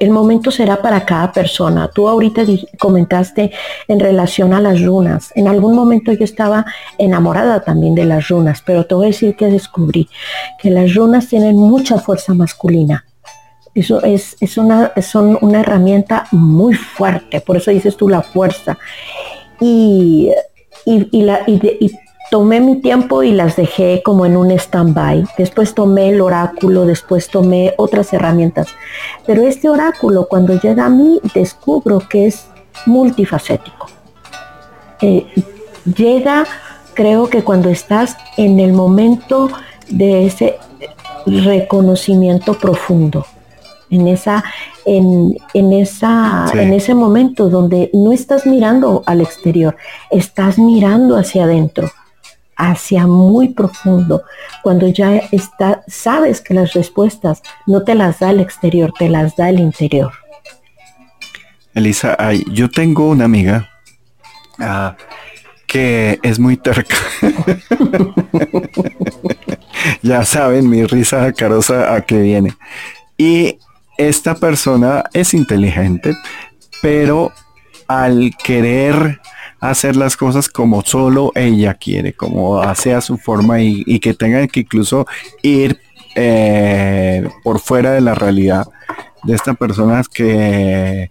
el 0.00 0.08
momento 0.08 0.50
será 0.50 0.80
para 0.80 1.04
cada 1.04 1.30
persona. 1.30 1.90
Tú 1.94 2.08
ahorita 2.08 2.42
comentaste 2.78 3.50
en 3.86 4.00
relación 4.00 4.54
a 4.54 4.62
las 4.62 4.82
runas. 4.82 5.30
En 5.34 5.46
algún 5.46 5.74
momento 5.74 6.10
yo 6.14 6.24
estaba 6.24 6.64
enamorada 6.96 7.60
también 7.60 7.94
de 7.94 8.06
las 8.06 8.28
runas, 8.28 8.62
pero 8.64 8.86
te 8.86 8.94
voy 8.94 9.04
a 9.04 9.08
decir 9.08 9.36
que 9.36 9.48
descubrí 9.48 10.08
que 10.58 10.70
las 10.70 10.94
runas 10.94 11.28
tienen 11.28 11.56
mucha 11.56 11.98
fuerza 11.98 12.32
masculina 12.32 13.04
Eso 13.76 14.02
es, 14.02 14.38
es 14.40 14.56
una, 14.56 14.90
son 15.02 15.36
una 15.42 15.60
herramienta 15.60 16.26
muy 16.32 16.72
fuerte, 16.72 17.42
por 17.42 17.58
eso 17.58 17.70
dices 17.70 17.94
tú 17.94 18.08
la 18.08 18.22
fuerza. 18.22 18.78
Y, 19.60 20.32
y, 20.86 21.22
la, 21.22 21.42
y, 21.46 21.92
tomé 22.30 22.60
mi 22.60 22.80
tiempo 22.80 23.22
y 23.22 23.32
las 23.32 23.54
dejé 23.54 24.00
como 24.02 24.24
en 24.24 24.38
un 24.38 24.50
stand-by. 24.50 25.26
Después 25.36 25.74
tomé 25.74 26.08
el 26.08 26.22
oráculo, 26.22 26.86
después 26.86 27.28
tomé 27.28 27.74
otras 27.76 28.14
herramientas. 28.14 28.68
Pero 29.26 29.42
este 29.42 29.68
oráculo, 29.68 30.26
cuando 30.26 30.58
llega 30.58 30.86
a 30.86 30.90
mí, 30.90 31.20
descubro 31.34 31.98
que 31.98 32.28
es 32.28 32.46
multifacético. 32.86 33.88
Eh, 35.02 35.26
llega, 35.84 36.46
creo 36.94 37.28
que 37.28 37.44
cuando 37.44 37.68
estás 37.68 38.16
en 38.38 38.58
el 38.58 38.72
momento 38.72 39.50
de 39.90 40.24
ese 40.24 40.56
reconocimiento 41.26 42.54
profundo 42.54 43.26
en 43.90 44.08
esa, 44.08 44.44
en, 44.84 45.36
esa, 45.54 46.46
en 46.54 46.72
ese 46.72 46.94
momento 46.94 47.48
donde 47.48 47.90
no 47.92 48.12
estás 48.12 48.46
mirando 48.46 49.02
al 49.06 49.20
exterior, 49.20 49.76
estás 50.10 50.58
mirando 50.58 51.16
hacia 51.16 51.44
adentro, 51.44 51.90
hacia 52.56 53.06
muy 53.06 53.50
profundo, 53.50 54.22
cuando 54.62 54.88
ya 54.88 55.16
está, 55.30 55.82
sabes 55.86 56.40
que 56.40 56.54
las 56.54 56.72
respuestas 56.72 57.42
no 57.66 57.82
te 57.82 57.94
las 57.94 58.20
da 58.20 58.30
el 58.30 58.40
exterior, 58.40 58.92
te 58.98 59.08
las 59.08 59.36
da 59.36 59.50
el 59.50 59.60
interior. 59.60 60.12
Elisa, 61.74 62.16
yo 62.50 62.70
tengo 62.70 63.10
una 63.10 63.26
amiga 63.26 63.68
ah, 64.58 64.96
que 65.66 66.18
es 66.22 66.38
muy 66.38 66.56
terca. 66.56 66.96
ya 70.02 70.24
saben 70.24 70.70
mi 70.70 70.84
risa 70.86 71.32
carosa 71.32 71.94
a 71.94 72.00
qué 72.00 72.22
viene. 72.22 72.56
Y 73.18 73.58
esta 73.98 74.34
persona 74.34 75.04
es 75.12 75.34
inteligente, 75.34 76.16
pero 76.82 77.32
al 77.88 78.32
querer 78.42 79.20
hacer 79.60 79.96
las 79.96 80.16
cosas 80.16 80.48
como 80.48 80.82
solo 80.82 81.32
ella 81.34 81.74
quiere, 81.74 82.12
como 82.12 82.60
hace 82.60 82.94
a 82.94 83.00
su 83.00 83.16
forma 83.16 83.60
y, 83.60 83.98
que 84.00 84.14
tengan 84.14 84.48
que 84.48 84.60
incluso 84.60 85.06
ir 85.42 85.78
eh, 86.14 87.28
por 87.42 87.60
fuera 87.60 87.92
de 87.92 88.00
la 88.00 88.14
realidad 88.14 88.66
de 89.24 89.34
esta 89.34 89.54
persona 89.54 90.02
que, 90.12 91.10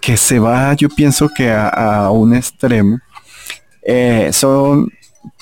que 0.00 0.16
se 0.16 0.38
va, 0.38 0.74
yo 0.74 0.88
pienso 0.88 1.28
que 1.28 1.50
a, 1.50 2.10
un 2.10 2.34
extremo, 2.34 2.98
eh, 3.82 4.30
son 4.32 4.88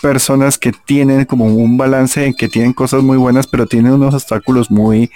personas 0.00 0.58
que 0.58 0.72
tienen 0.72 1.24
como 1.24 1.46
un 1.46 1.76
balance 1.76 2.24
en 2.24 2.34
que 2.34 2.48
tienen 2.48 2.72
cosas 2.72 3.02
muy 3.02 3.16
buenas, 3.16 3.46
pero 3.46 3.66
tienen 3.66 3.92
unos 3.92 4.14
obstáculos 4.14 4.70
muy 4.70 5.10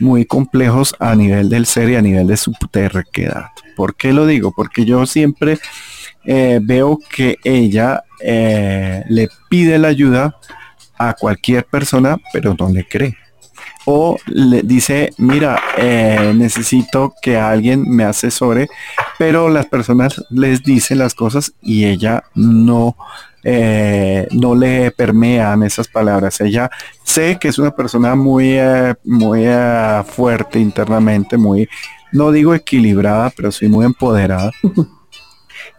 muy 0.00 0.24
complejos 0.24 0.94
a 0.98 1.14
nivel 1.14 1.48
del 1.48 1.66
ser 1.66 1.90
y 1.90 1.96
a 1.96 2.02
nivel 2.02 2.26
de 2.26 2.36
su 2.36 2.52
terquedad. 2.70 3.46
¿Por 3.76 3.94
qué 3.94 4.12
lo 4.12 4.26
digo? 4.26 4.52
Porque 4.54 4.84
yo 4.84 5.06
siempre 5.06 5.58
eh, 6.24 6.60
veo 6.62 6.98
que 7.14 7.36
ella 7.44 8.04
eh, 8.20 9.04
le 9.08 9.28
pide 9.48 9.78
la 9.78 9.88
ayuda 9.88 10.36
a 10.98 11.14
cualquier 11.14 11.64
persona, 11.64 12.16
pero 12.32 12.54
no 12.58 12.68
le 12.68 12.86
cree. 12.86 13.16
O 13.84 14.16
le 14.26 14.62
dice, 14.62 15.10
mira, 15.18 15.60
eh, 15.76 16.32
necesito 16.34 17.14
que 17.20 17.36
alguien 17.36 17.84
me 17.88 18.04
asesore, 18.04 18.68
pero 19.18 19.48
las 19.48 19.66
personas 19.66 20.22
les 20.30 20.62
dicen 20.62 20.98
las 20.98 21.14
cosas 21.14 21.52
y 21.60 21.84
ella 21.86 22.22
no 22.34 22.96
eh, 23.44 24.28
no 24.30 24.54
le 24.54 24.92
permean 24.92 25.64
esas 25.64 25.88
palabras. 25.88 26.40
Ella 26.40 26.70
sé 27.02 27.38
que 27.40 27.48
es 27.48 27.58
una 27.58 27.72
persona 27.72 28.14
muy, 28.14 28.52
eh, 28.52 28.94
muy 29.04 29.46
fuerte 30.06 30.60
internamente, 30.60 31.36
muy, 31.36 31.68
no 32.12 32.30
digo 32.30 32.54
equilibrada, 32.54 33.30
pero 33.36 33.50
sí 33.50 33.66
muy 33.66 33.84
empoderada. 33.84 34.52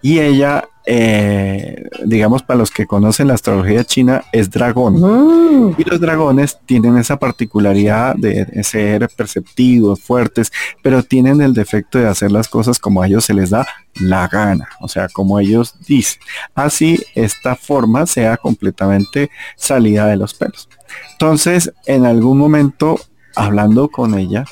y 0.04 0.20
ella 0.20 0.66
eh, 0.86 1.88
digamos, 2.04 2.44
para 2.44 2.58
los 2.58 2.70
que 2.70 2.86
conocen 2.86 3.30
la 3.30 3.36
astrología 3.36 3.86
china, 3.86 4.26
es 4.34 4.50
dragón. 4.50 5.00
Mm. 5.00 5.76
Y 5.78 5.84
los 5.86 6.00
dragones 6.00 6.60
tienen 6.66 6.98
esa 6.98 7.18
particularidad 7.18 8.16
de 8.16 8.64
ser 8.64 9.08
perceptivos, 9.16 10.02
fuertes, 10.02 10.52
pero 10.82 11.04
tienen 11.04 11.42
el 11.42 11.54
defecto 11.54 12.00
de 12.00 12.08
hacer 12.08 12.32
las 12.32 12.50
cosas 12.50 12.80
como 12.80 13.02
a 13.02 13.08
ellos 13.08 13.26
se 13.26 13.34
les 13.34 13.50
da 13.50 13.66
la 14.02 14.28
gana, 14.28 14.68
o 14.82 14.88
sea, 14.88 15.08
como 15.08 15.40
ellos 15.40 15.76
dicen. 15.88 16.22
Así 16.54 17.02
esta 17.16 17.56
forma 17.56 18.06
sea 18.06 18.36
completamente 18.38 19.30
salida 19.56 20.08
de 20.08 20.18
los 20.18 20.34
pelos. 20.34 20.68
Entonces, 21.14 21.72
en 21.86 22.06
algún 22.06 22.38
momento, 22.38 23.00
hablando 23.36 23.88
con 23.88 24.20
ella, 24.20 24.44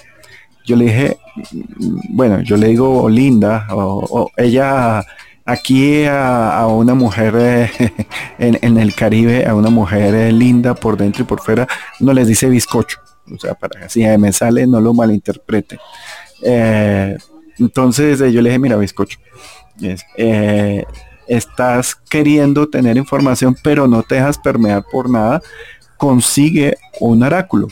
yo 0.66 0.78
le 0.78 0.86
dije, 0.86 1.18
mm, 1.52 2.16
bueno, 2.16 2.42
yo 2.42 2.56
le 2.56 2.68
digo 2.68 3.10
linda, 3.10 3.68
o 3.72 4.30
ella 4.38 5.04
aquí 5.52 6.06
a, 6.06 6.66
una 6.68 6.94
mujer 6.94 7.36
eh, 7.38 7.72
en, 8.40 8.78
el 8.78 8.96
Caribe, 8.96 9.46
a 9.46 9.56
una 9.56 9.70
mujer 9.70 10.14
eh, 10.16 10.32
linda 10.32 10.74
por 10.74 10.98
dentro 10.98 11.24
y 11.24 11.26
por 11.26 11.42
fuera, 11.42 11.68
no 12.00 12.14
les 12.14 12.28
dice 12.28 12.48
bizcocho. 12.50 13.00
O 13.34 13.38
sea, 13.38 13.54
para 13.54 13.80
que 13.80 13.86
así 13.86 14.06
me 14.18 14.34
sale, 14.34 14.66
no 14.68 14.82
lo 14.82 14.94
malinterprete. 14.94 15.80
Eh, 16.44 17.18
entonces 17.60 18.20
yo 18.20 18.42
le 18.42 18.50
dije, 18.50 18.60
mira, 18.60 18.76
bizcocho, 18.76 19.20
estás 21.28 21.96
queriendo 21.96 22.68
tener 22.68 22.98
información, 22.98 23.56
pero 23.64 23.88
no 23.88 24.04
te 24.04 24.16
dejas 24.16 24.38
permear 24.38 24.84
por 24.92 25.10
nada, 25.10 25.42
consigue 25.98 26.78
un 27.00 27.24
oráculo 27.24 27.68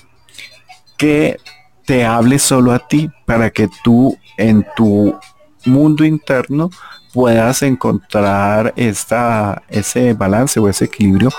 que 0.98 1.38
te 1.86 2.06
hable 2.06 2.38
solo 2.38 2.72
a 2.72 2.88
ti 2.88 3.10
para 3.26 3.50
que 3.50 3.68
tú 3.84 4.16
en 4.38 4.66
tu 4.76 5.18
mundo 5.66 6.06
interno 6.06 6.70
puedas 7.14 7.62
encontrar 7.64 8.74
esta, 8.76 9.64
ese 9.70 10.14
balance 10.14 10.60
o 10.60 10.70
ese 10.70 10.86
equilibrio 10.86 11.32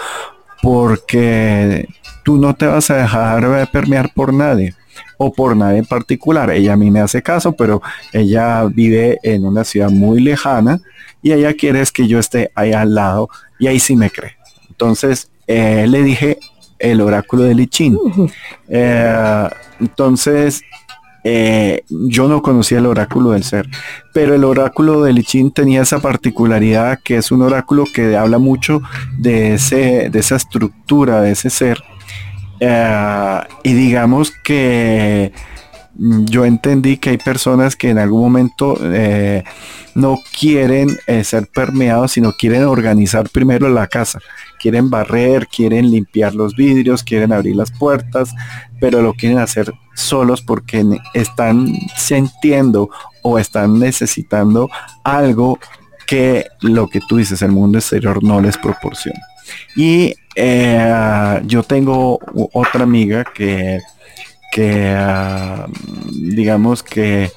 porque 0.63 1.89
tú 2.25 2.37
no 2.37 2.55
te 2.55 2.67
vas 2.67 2.91
a 2.91 2.97
dejar 2.97 3.71
permear 3.71 4.13
por 4.13 4.33
nadie 4.33 4.75
o 5.17 5.33
por 5.33 5.57
nadie 5.57 5.79
en 5.79 5.87
particular. 5.87 6.51
Ella 6.51 6.75
a 6.75 6.77
mí 6.77 6.91
me 6.91 7.01
hace 7.01 7.23
caso, 7.23 7.53
pero 7.53 7.83
ella 8.13 8.65
vive 8.65 9.19
en 9.23 9.45
una 9.45 9.65
ciudad 9.65 9.91
muy 9.91 10.21
lejana 10.21 10.81
y 11.23 11.33
ella 11.33 11.55
quiere 11.55 11.81
es 11.81 11.93
que 11.93 12.07
yo 12.07 12.19
esté 12.19 12.51
ahí 12.55 12.73
al 12.73 12.95
lado 12.95 13.29
y 13.59 13.67
ahí 13.67 13.79
sí 13.79 13.97
me 13.97 14.11
cree. 14.11 14.37
Entonces 14.69 15.31
eh, 15.47 15.87
le 15.89 16.03
dije 16.03 16.39
el 16.79 17.01
oráculo 17.01 17.45
de 17.45 17.55
Lichín. 17.55 17.99
Eh, 18.69 19.49
entonces 19.81 20.63
eh, 21.25 21.85
yo 21.89 22.29
no 22.29 22.43
conocía 22.43 22.79
el 22.79 22.87
oráculo 22.87 23.31
del 23.31 23.45
ser, 23.45 23.69
pero 24.13 24.35
el 24.35 24.45
oráculo 24.45 25.03
de 25.03 25.13
Lichín 25.13 25.51
tenía 25.51 25.83
esa 25.83 26.01
particularidad 26.01 26.99
que 27.05 27.17
es 27.17 27.31
un 27.31 27.43
oráculo 27.43 27.85
que 27.93 28.17
habla 28.17 28.39
mucho 28.39 28.81
de, 29.19 29.55
ese, 29.55 30.09
de 30.11 30.19
esa 30.19 30.37
estructura, 30.37 31.21
de 31.21 31.33
ese 31.33 31.51
ser. 31.51 31.83
Eh, 32.61 33.41
y 33.63 33.73
digamos 33.73 34.33
que 34.45 35.33
yo 35.97 36.45
entendí 36.45 36.97
que 36.97 37.11
hay 37.11 37.19
personas 37.19 37.77
que 37.77 37.91
en 37.91 37.99
algún 37.99 38.23
momento 38.23 38.79
eh, 38.83 39.45
no 39.95 40.19
quieren 40.39 40.89
ser 41.25 41.49
permeados, 41.49 42.13
sino 42.13 42.33
quieren 42.33 42.65
organizar 42.65 43.29
primero 43.29 43.69
la 43.69 43.87
casa. 43.87 44.21
Quieren 44.61 44.91
barrer, 44.91 45.47
quieren 45.47 45.91
limpiar 45.91 46.35
los 46.35 46.55
vidrios, 46.55 47.03
quieren 47.03 47.33
abrir 47.33 47.57
las 47.57 47.71
puertas, 47.73 48.35
pero 48.81 49.03
lo 49.03 49.15
quieren 49.15 49.39
hacer 49.39 49.73
solos 49.95 50.43
porque 50.43 50.85
están 51.15 51.73
sintiendo 51.97 52.91
o 53.23 53.39
están 53.39 53.79
necesitando 53.79 54.69
algo 55.05 55.59
que 56.07 56.47
lo 56.61 56.89
que 56.89 57.01
tú 57.09 57.19
dices, 57.19 57.41
el 57.43 57.53
mundo 57.53 57.79
exterior 57.79 58.23
no 58.23 58.41
les 58.41 58.59
proporciona. 58.59 59.21
Y 59.77 60.15
eh, 60.35 61.41
yo 61.45 61.63
tengo 61.63 62.19
otra 62.53 62.83
amiga 62.83 63.25
que, 63.25 63.81
que 64.51 64.95
ah, 64.97 65.67
digamos 66.11 66.83
que, 66.83 67.31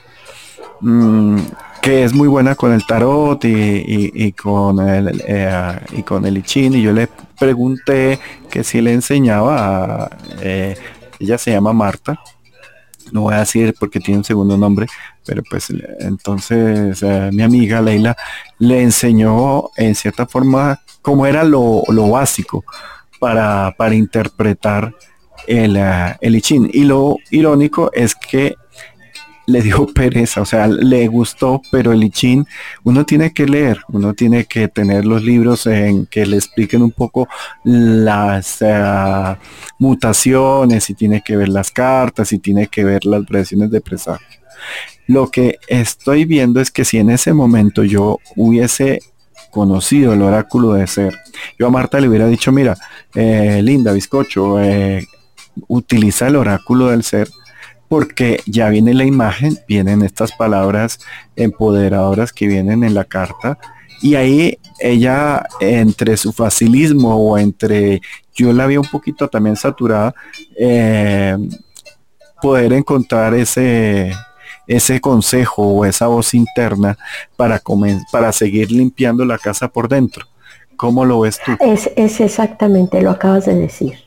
mm, 0.81 1.37
que 1.83 2.05
es 2.05 2.13
muy 2.13 2.29
buena 2.29 2.55
con 2.55 2.71
el 2.71 2.85
tarot 2.85 3.43
y, 3.43 4.31
con 4.31 4.79
el 4.79 5.21
eh, 5.27 5.79
y 5.91 6.03
con 6.03 6.25
el 6.25 6.37
y 6.37 6.81
yo 6.81 6.93
le 6.93 7.09
pregunté 7.37 8.19
que 8.49 8.63
si 8.63 8.79
le 8.79 8.93
enseñaba 8.93 10.05
a, 10.05 10.17
eh, 10.39 10.77
ella 11.19 11.37
se 11.37 11.51
llama 11.51 11.73
Marta. 11.73 12.17
No 13.11 13.23
voy 13.23 13.33
a 13.33 13.39
decir 13.39 13.75
porque 13.77 13.99
tiene 13.99 14.19
un 14.19 14.23
segundo 14.23 14.57
nombre, 14.57 14.87
pero 15.25 15.43
pues 15.43 15.73
entonces 15.99 17.03
eh, 17.03 17.29
mi 17.33 17.43
amiga 17.43 17.81
Leila 17.81 18.15
le 18.59 18.81
enseñó 18.81 19.65
en 19.75 19.93
cierta 19.93 20.25
forma 20.25 20.79
cómo 21.01 21.25
era 21.25 21.43
lo, 21.43 21.83
básico 22.09 22.63
para, 23.19 23.75
para, 23.77 23.93
interpretar 23.93 24.95
el, 25.47 25.75
el 26.21 26.41
Y 26.71 26.85
lo 26.85 27.17
irónico 27.29 27.91
es 27.93 28.15
que 28.15 28.55
le 29.45 29.61
dio 29.61 29.85
pereza, 29.93 30.41
o 30.41 30.45
sea, 30.45 30.67
le 30.67 31.07
gustó, 31.07 31.61
pero 31.71 31.91
el 31.91 32.03
I 32.03 32.43
uno 32.83 33.05
tiene 33.05 33.33
que 33.33 33.45
leer, 33.45 33.79
uno 33.89 34.13
tiene 34.13 34.45
que 34.45 34.67
tener 34.67 35.05
los 35.05 35.23
libros 35.23 35.65
en 35.67 36.05
que 36.05 36.25
le 36.25 36.37
expliquen 36.37 36.81
un 36.81 36.91
poco 36.91 37.27
las 37.63 38.57
eh, 38.61 39.35
mutaciones 39.79 40.89
y 40.89 40.93
tiene 40.93 41.21
que 41.21 41.35
ver 41.35 41.49
las 41.49 41.71
cartas 41.71 42.31
y 42.33 42.39
tiene 42.39 42.67
que 42.67 42.83
ver 42.83 43.05
las 43.05 43.25
versiones 43.25 43.71
de 43.71 43.81
presagio. 43.81 44.27
Lo 45.07 45.29
que 45.29 45.59
estoy 45.67 46.25
viendo 46.25 46.61
es 46.61 46.71
que 46.71 46.85
si 46.85 46.97
en 46.97 47.09
ese 47.09 47.33
momento 47.33 47.83
yo 47.83 48.19
hubiese 48.35 49.01
conocido 49.51 50.13
el 50.13 50.21
oráculo 50.21 50.73
de 50.73 50.87
ser, 50.87 51.19
yo 51.59 51.67
a 51.67 51.69
Marta 51.69 51.99
le 51.99 52.07
hubiera 52.07 52.27
dicho, 52.27 52.51
mira, 52.51 52.75
eh, 53.13 53.61
linda 53.61 53.91
bizcocho, 53.91 54.61
eh, 54.61 55.05
utiliza 55.67 56.27
el 56.27 56.37
oráculo 56.37 56.87
del 56.87 57.03
ser, 57.03 57.29
porque 57.93 58.39
ya 58.47 58.69
viene 58.69 58.95
la 58.95 59.05
imagen, 59.05 59.59
vienen 59.67 60.01
estas 60.01 60.31
palabras 60.31 60.97
empoderadoras 61.35 62.33
que 62.33 62.47
vienen 62.47 62.83
en 62.83 62.95
la 62.95 63.03
carta 63.03 63.59
y 64.01 64.15
ahí 64.15 64.57
ella 64.79 65.45
entre 65.59 66.17
su 66.17 66.33
facilismo 66.33 67.15
o 67.15 67.37
entre 67.37 68.01
yo 68.33 68.51
la 68.51 68.65
vi 68.65 68.77
un 68.77 68.87
poquito 68.91 69.27
también 69.27 69.55
saturada 69.55 70.15
eh, 70.57 71.37
poder 72.41 72.73
encontrar 72.73 73.35
ese 73.35 74.11
ese 74.65 74.99
consejo 74.99 75.61
o 75.61 75.85
esa 75.85 76.07
voz 76.07 76.33
interna 76.33 76.97
para 77.37 77.61
para 78.11 78.31
seguir 78.31 78.71
limpiando 78.71 79.23
la 79.23 79.37
casa 79.37 79.67
por 79.67 79.87
dentro 79.87 80.25
¿cómo 80.77 81.05
lo 81.05 81.19
ves 81.19 81.39
tú? 81.45 81.51
Es, 81.59 81.91
es 81.95 82.19
exactamente 82.19 83.03
lo 83.03 83.11
acabas 83.11 83.45
de 83.45 83.53
decir 83.53 83.99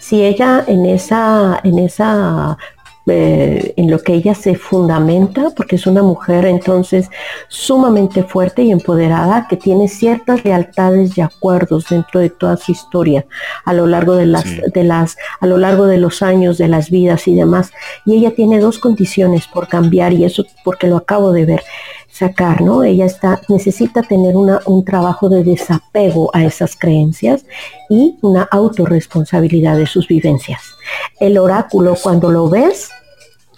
si 0.00 0.22
ella 0.22 0.62
en 0.66 0.84
esa 0.84 1.58
en 1.64 1.78
esa 1.78 2.58
eh, 3.06 3.74
en 3.76 3.90
lo 3.90 4.00
que 4.00 4.14
ella 4.14 4.34
se 4.34 4.56
fundamenta, 4.56 5.50
porque 5.56 5.76
es 5.76 5.86
una 5.86 6.02
mujer 6.02 6.44
entonces 6.44 7.08
sumamente 7.48 8.24
fuerte 8.24 8.62
y 8.62 8.72
empoderada, 8.72 9.46
que 9.48 9.56
tiene 9.56 9.88
ciertas 9.88 10.44
lealtades 10.44 11.16
y 11.16 11.20
acuerdos 11.20 11.86
dentro 11.88 12.20
de 12.20 12.30
toda 12.30 12.56
su 12.56 12.72
historia 12.72 13.24
a 13.64 13.72
lo 13.72 13.86
largo 13.86 14.14
de 14.14 14.26
las, 14.26 14.44
de 14.72 14.84
las, 14.84 15.16
a 15.40 15.46
lo 15.46 15.56
largo 15.56 15.86
de 15.86 15.98
los 15.98 16.22
años, 16.22 16.58
de 16.58 16.68
las 16.68 16.90
vidas 16.90 17.28
y 17.28 17.34
demás. 17.34 17.70
Y 18.04 18.16
ella 18.16 18.34
tiene 18.34 18.58
dos 18.58 18.78
condiciones 18.78 19.46
por 19.46 19.68
cambiar, 19.68 20.12
y 20.12 20.24
eso 20.24 20.44
porque 20.64 20.88
lo 20.88 20.96
acabo 20.96 21.32
de 21.32 21.46
ver 21.46 21.62
sacar, 22.16 22.62
¿no? 22.62 22.82
Ella 22.82 23.04
está, 23.04 23.40
necesita 23.48 24.02
tener 24.02 24.36
una, 24.36 24.60
un 24.66 24.84
trabajo 24.84 25.28
de 25.28 25.44
desapego 25.44 26.30
a 26.32 26.44
esas 26.44 26.76
creencias 26.76 27.44
y 27.90 28.18
una 28.22 28.42
autorresponsabilidad 28.50 29.76
de 29.76 29.86
sus 29.86 30.08
vivencias. 30.08 30.62
El 31.20 31.36
oráculo, 31.38 31.94
cuando 32.02 32.30
lo 32.30 32.48
ves, 32.48 32.90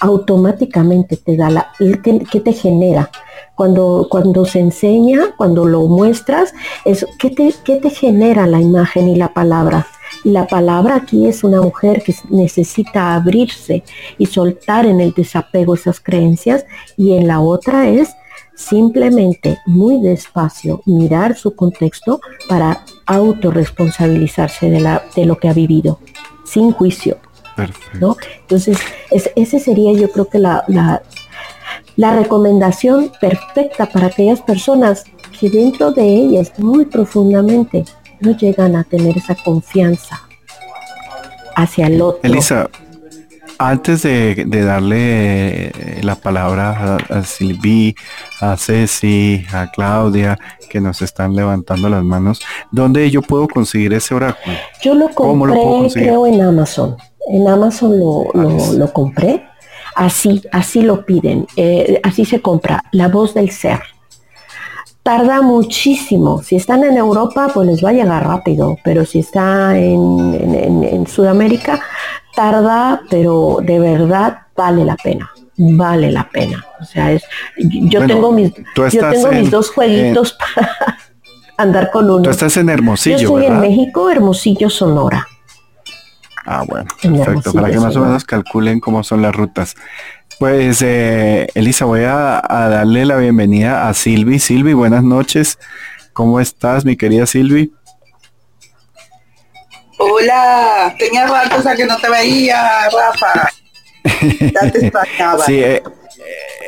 automáticamente 0.01 1.17
te 1.17 1.37
da 1.37 1.51
la, 1.51 1.73
¿qué, 1.79 2.41
te 2.41 2.53
genera? 2.53 3.11
Cuando, 3.55 4.07
cuando 4.11 4.45
se 4.45 4.61
enseña, 4.61 5.35
cuando 5.37 5.65
lo 5.65 5.87
muestras, 5.87 6.53
es, 6.85 7.07
¿qué, 7.19 7.31
te, 7.31 7.55
¿qué 7.65 7.77
te 7.77 7.91
genera 7.91 8.47
la 8.47 8.61
imagen 8.61 9.09
y 9.09 9.17
la 9.17 9.33
palabra? 9.33 9.87
Y 10.25 10.31
la 10.31 10.47
palabra 10.47 10.97
aquí 10.97 11.27
es 11.27 11.45
una 11.45 11.61
mujer 11.61 12.03
que 12.03 12.15
necesita 12.31 13.15
abrirse 13.15 13.85
y 14.19 14.27
soltar 14.27 14.87
en 14.87 15.01
el 15.01 15.13
desapego 15.13 15.75
esas 15.75 16.01
creencias 16.01 16.65
y 16.97 17.15
en 17.15 17.29
la 17.29 17.41
otra 17.41 17.89
es 17.89 18.11
simplemente 18.59 19.59
muy 19.67 20.01
despacio 20.01 20.83
mirar 20.85 21.37
su 21.37 21.55
contexto 21.55 22.21
para 22.49 22.85
autorresponsabilizarse 23.07 24.69
de, 24.69 24.81
la, 24.81 25.05
de 25.15 25.25
lo 25.27 25.39
que 25.39 25.49
ha 25.49 25.53
vivido, 25.53 26.01
sin 26.45 26.73
juicio. 26.73 27.19
¿no? 28.01 28.17
Entonces, 28.41 28.79
ese 29.11 29.59
sería 29.59 29.93
yo 29.93 30.11
creo 30.11 30.29
que 30.29 30.39
la, 30.39 30.65
la, 30.69 31.03
la 31.97 32.15
recomendación 32.15 33.11
perfecta 33.21 33.87
para 33.87 34.07
aquellas 34.07 34.41
personas 34.41 35.05
que 35.39 35.51
dentro 35.51 35.93
de 35.93 36.05
ellas 36.05 36.53
muy 36.59 36.85
profundamente 36.85 37.85
no 38.21 38.37
llegan 38.37 38.77
a 38.77 38.85
tener 38.85 39.17
esa 39.17 39.35
confianza 39.35 40.21
hacia 41.55 41.87
el 41.87 42.01
otro. 42.01 42.21
Elisa, 42.23 42.69
antes 43.59 44.03
de, 44.03 44.47
darle 44.47 45.67
eh, 45.67 46.01
la 46.03 46.15
palabra 46.15 46.97
a, 47.09 47.23
Silvi, 47.25 47.95
a 48.41 48.57
Ceci, 48.57 49.45
a 49.53 49.71
Claudia, 49.71 50.39
que 50.71 50.81
nos 50.81 51.03
están 51.03 51.35
levantando 51.35 51.89
las 51.89 52.05
manos, 52.05 52.41
¿dónde 52.71 53.11
yo 53.11 53.23
puedo 53.23 53.49
conseguir 53.49 53.93
ese 53.95 54.15
oráculo? 54.15 54.57
Yo 54.81 54.95
lo 54.95 55.09
compré, 55.11 55.91
creo, 55.93 56.27
en 56.27 56.41
Amazon. 56.41 56.97
En 57.29 57.49
Amazon 57.49 57.99
lo, 57.99 58.31
lo, 58.33 58.93
compré. 58.93 59.45
Así, 59.95 60.43
así 60.53 60.83
lo 60.83 61.05
piden. 61.05 61.47
Eh, 61.57 62.01
así 62.05 62.25
se 62.25 62.41
compra. 62.41 62.85
La 62.93 63.09
voz 63.09 63.35
del 63.35 63.51
ser 63.51 63.81
tarda 65.09 65.41
muchísimo. 65.41 66.43
Si 66.43 66.57
están 66.57 66.85
en 66.85 66.99
Europa, 66.99 67.51
pues 67.55 67.67
les 67.67 67.83
va 67.83 67.89
a 67.89 67.93
llegar 67.95 68.27
rápido, 68.27 68.77
pero 68.85 69.07
si 69.07 69.21
está 69.21 69.75
en, 69.79 71.07
Sudamérica, 71.07 71.81
tarda, 72.37 73.01
pero 73.09 73.57
de 73.63 73.79
verdad 73.79 74.41
vale 74.55 74.85
la 74.85 74.97
pena. 74.97 75.31
Vale 75.57 76.13
la 76.13 76.29
pena. 76.29 76.63
O 76.79 76.85
sea, 76.85 77.11
es, 77.11 77.23
yo 77.57 78.07
tengo 78.07 78.33
mis, 78.33 78.53
yo 78.77 79.11
tengo 79.11 79.33
mis 79.33 79.51
dos 79.51 79.71
jueguitos 79.71 80.35
para 80.35 80.77
andar 81.57 81.91
con 81.91 82.11
uno. 82.11 82.25
Tú 82.25 82.31
estás 82.31 82.59
en 82.59 82.69
Hermosillo. 82.69 83.17
Yo 83.17 83.39
estoy 83.39 83.47
en 83.47 83.61
México, 83.61 84.11
Hermosillo, 84.11 84.69
Sonora. 84.69 85.27
Ah, 86.45 86.65
bueno, 86.69 86.87
perfecto. 87.01 87.55
Para 87.55 87.71
que 87.71 87.81
más 87.81 87.97
o 87.97 88.01
menos 88.01 88.25
calculen 88.25 88.79
cómo 88.79 89.03
son 89.03 89.23
las 89.23 89.35
rutas. 89.35 89.75
Pues 90.39 90.83
eh, 90.83 91.49
Elisa, 91.55 91.85
voy 91.85 92.03
a, 92.05 92.41
darle 92.49 93.05
la 93.05 93.17
bienvenida 93.17 93.89
a 93.89 93.95
Silvi. 93.95 94.39
Silvi, 94.39 94.73
buenas 94.73 95.03
noches. 95.03 95.59
¿Cómo 96.13 96.39
estás, 96.39 96.85
mi 96.85 96.97
querida 96.97 97.27
Silvi? 97.27 97.73
Hola, 99.99 100.95
tenía 100.97 101.27
rato 101.27 101.57
que 101.77 101.85
no 101.87 101.97
te 101.97 102.09
veía, 102.09 102.89
Rafa. 102.89 103.51
Ya 104.53 104.71
te 104.71 104.79
extrañaba. 104.87 105.45
sí, 105.45 105.61
eh, 105.61 105.83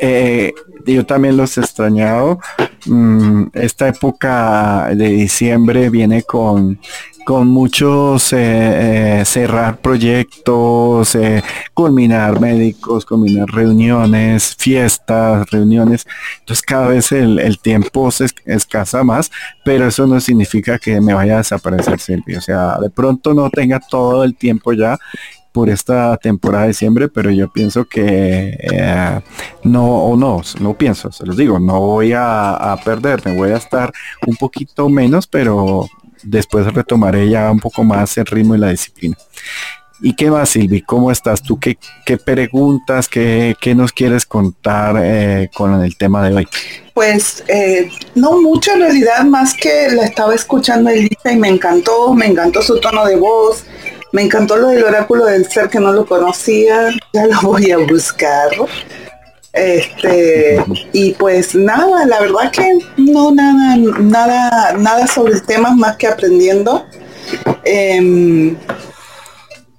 eh, 0.01 0.53
yo 0.85 1.05
también 1.05 1.37
los 1.37 1.57
he 1.57 1.61
extrañado. 1.61 2.39
Mm, 2.85 3.49
esta 3.53 3.87
época 3.87 4.89
de 4.95 5.09
diciembre 5.09 5.89
viene 5.91 6.23
con 6.23 6.79
con 7.23 7.47
muchos 7.47 8.33
eh, 8.33 9.19
eh, 9.19 9.25
cerrar 9.25 9.79
proyectos, 9.79 11.17
culminar 11.73 12.39
médicos, 12.39 13.05
culminar 13.05 13.47
reuniones, 13.49 14.55
fiestas, 14.57 15.49
reuniones. 15.51 16.05
Entonces 16.39 16.61
cada 16.63 16.87
vez 16.87 17.11
el, 17.11 17.59
tiempo 17.61 18.09
se 18.11 18.27
escasa 18.45 19.03
más, 19.03 19.31
pero 19.63 19.87
eso 19.87 20.07
no 20.07 20.19
significa 20.19 20.79
que 20.79 20.99
me 20.99 21.13
vaya 21.13 21.35
a 21.35 21.37
desaparecer 21.37 21.99
Silvia. 21.99 22.39
O 22.39 22.41
sea, 22.41 22.79
de 22.79 22.89
pronto 22.89 23.33
no 23.33 23.49
tenga 23.49 23.79
todo 23.79 24.23
el 24.23 24.35
tiempo 24.35 24.73
ya 24.73 24.97
por 25.51 25.69
esta 25.69 26.17
temporada 26.17 26.63
de 26.63 26.69
diciembre, 26.69 27.09
pero 27.09 27.29
yo 27.31 27.51
pienso 27.51 27.85
que 27.85 28.57
no, 29.63 29.85
o 29.85 30.15
no, 30.17 30.41
no 30.59 30.73
pienso, 30.75 31.11
se 31.11 31.25
los 31.25 31.37
digo, 31.37 31.59
no 31.59 31.79
voy 31.79 32.13
a, 32.13 32.51
a 32.51 32.77
perderme, 32.77 33.35
voy 33.35 33.51
a 33.51 33.57
estar 33.57 33.91
un 34.25 34.35
poquito 34.35 34.89
menos, 34.89 35.27
pero 35.27 35.87
después 36.23 36.71
retomaré 36.73 37.29
ya 37.29 37.51
un 37.51 37.59
poco 37.59 37.83
más 37.83 38.17
el 38.17 38.25
ritmo 38.25 38.55
y 38.55 38.59
la 38.59 38.69
disciplina. 38.69 39.17
¿Y 40.03 40.15
qué 40.15 40.31
más, 40.31 40.49
Silvi? 40.49 40.81
¿Cómo 40.81 41.11
estás 41.11 41.43
tú? 41.43 41.59
¿Qué, 41.59 41.77
qué 42.05 42.17
preguntas, 42.17 43.07
qué, 43.07 43.55
qué, 43.61 43.75
nos 43.75 43.91
quieres 43.91 44.25
contar 44.25 44.95
eh, 44.99 45.47
con 45.53 45.79
el 45.83 45.95
tema 45.95 46.27
de 46.27 46.35
hoy? 46.35 46.47
Pues 46.95 47.43
eh, 47.47 47.87
no 48.15 48.41
mucho 48.41 48.73
en 48.73 48.79
realidad, 48.79 49.23
más 49.25 49.53
que 49.53 49.89
la 49.91 50.05
estaba 50.05 50.33
escuchando 50.33 50.89
Elisa 50.89 51.31
y 51.31 51.35
me 51.35 51.49
encantó, 51.49 52.15
me 52.15 52.25
encantó 52.25 52.63
su 52.63 52.79
tono 52.79 53.05
de 53.05 53.15
voz, 53.15 53.63
me 54.11 54.23
encantó 54.23 54.57
lo 54.57 54.67
del 54.67 54.83
oráculo 54.83 55.25
del 55.25 55.49
ser 55.49 55.69
que 55.69 55.79
no 55.79 55.91
lo 55.91 56.05
conocía, 56.05 56.89
ya 57.13 57.25
lo 57.27 57.41
voy 57.41 57.71
a 57.71 57.77
buscar. 57.77 58.49
Este, 59.53 60.63
y 60.93 61.11
pues 61.13 61.55
nada, 61.55 62.05
la 62.05 62.21
verdad 62.21 62.51
que 62.51 62.79
no 62.97 63.31
nada, 63.31 63.75
nada, 63.99 64.73
nada 64.77 65.07
sobre 65.07 65.33
el 65.33 65.43
tema 65.43 65.73
más 65.75 65.97
que 65.97 66.07
aprendiendo. 66.07 66.85
Em, 67.63 68.57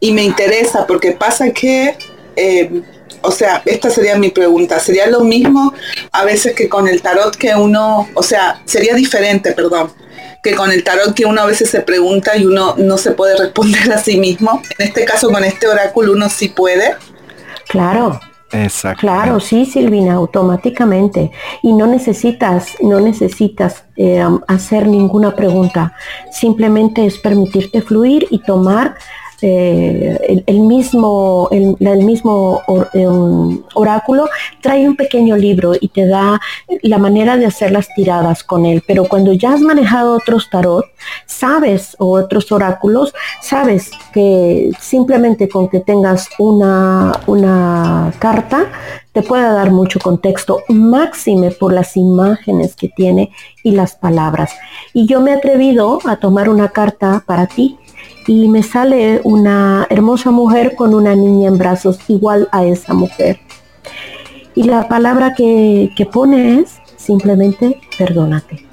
y 0.01 0.13
me 0.13 0.25
interesa 0.25 0.87
porque 0.87 1.13
pasa 1.13 1.51
que, 1.51 1.97
em, 2.37 2.83
o 3.23 3.31
sea, 3.31 3.63
esta 3.65 3.91
sería 3.91 4.17
mi 4.19 4.31
pregunta, 4.31 4.79
sería 4.81 5.07
lo 5.07 5.21
mismo 5.21 5.73
a 6.11 6.25
veces 6.25 6.55
que 6.55 6.69
con 6.69 6.89
el 6.89 7.01
tarot 7.03 7.37
que 7.37 7.55
uno, 7.55 8.09
o 8.15 8.23
sea, 8.23 8.61
sería 8.65 8.95
diferente, 8.95 9.53
perdón, 9.53 9.93
que 10.43 10.55
con 10.55 10.73
el 10.73 10.83
tarot 10.83 11.15
que 11.15 11.25
uno 11.25 11.41
a 11.43 11.47
veces 11.47 11.71
se 11.71 11.81
pregunta 11.81 12.37
y 12.37 12.45
uno 12.45 12.75
no 12.77 12.99
se 12.99 13.13
puede 13.13 13.37
responder 13.37 13.93
a 13.93 13.99
sí 13.99 14.19
mismo. 14.19 14.61
En 14.79 14.89
este 14.89 15.05
caso 15.05 15.31
con 15.31 15.45
este 15.45 15.69
oráculo 15.69 16.13
uno 16.13 16.29
sí 16.29 16.49
puede. 16.49 16.97
Claro, 17.69 18.21
Claro, 18.99 19.41
sí, 19.41 19.65
Silvina, 19.65 20.15
automáticamente. 20.15 21.31
Y 21.63 21.73
no 21.73 21.87
necesitas, 21.87 22.75
no 22.83 23.01
necesitas 23.01 23.85
eh, 23.97 24.23
hacer 24.47 24.87
ninguna 24.87 25.35
pregunta. 25.35 25.95
Simplemente 26.31 27.07
es 27.07 27.19
permitirte 27.19 27.81
fluir 27.81 28.27
y 28.31 28.41
tomar 28.41 28.97
eh, 29.43 30.45
el, 30.47 30.61
mismo, 30.61 31.49
el, 31.51 32.05
mismo 32.05 32.63
em, 32.93 33.63
oráculo 33.75 34.29
trae 34.61 34.89
un 34.89 34.97
pequeño 34.97 35.37
libro 35.37 35.73
y 35.79 35.89
te 35.89 36.07
da 36.07 36.41
la 36.83 36.99
manera 36.99 37.37
de 37.37 37.47
hacer 37.47 37.73
las 37.73 37.93
tiradas 37.95 38.45
con 38.45 38.67
él. 38.67 38.83
Pero 38.87 39.05
cuando 39.05 39.33
ya 39.33 39.55
has 39.55 39.61
manejado 39.61 40.15
otros 40.15 40.49
tarot, 40.51 40.87
sabes, 41.27 41.97
o 41.99 42.13
otros 42.13 42.53
oráculos, 42.53 43.13
sabes 43.41 43.91
que 44.13 44.71
simplemente 44.81 45.49
con 45.49 45.69
que 45.69 45.81
tengas 45.81 46.29
una, 46.39 47.13
una 47.27 48.13
carta, 48.19 48.67
te 49.13 49.23
puede 49.23 49.45
dar 49.45 49.71
mucho 49.71 49.99
contexto, 50.01 50.61
máxime 50.69 51.51
por 51.51 51.73
las 51.73 51.97
imágenes 51.97 52.75
que 52.75 52.89
tiene 52.89 53.31
y 53.63 53.73
las 53.73 53.95
palabras. 53.95 54.53
Y 54.95 55.07
yo 55.07 55.21
me 55.21 55.33
he 55.33 55.35
atrevido 55.35 55.99
a 56.07 56.17
tomar 56.17 56.49
una 56.49 56.69
carta 56.69 57.23
para 57.27 57.47
ti 57.47 57.79
y 58.27 58.49
me 58.49 58.63
sale 58.63 59.21
una 59.25 59.87
hermosa 59.91 60.31
mujer 60.31 60.75
con 60.77 60.95
una 60.95 61.15
niña 61.15 61.49
en 61.49 61.59
brazos 61.59 61.99
igual 62.09 62.49
a 62.53 62.65
esa 62.65 62.95
mujer. 62.95 63.41
Y 64.55 64.65
la 64.65 64.89
palabra 64.89 65.35
que, 65.35 65.91
pone 66.13 66.61
es 66.61 66.77
simplemente 66.97 67.81
perdónate. 67.99 68.67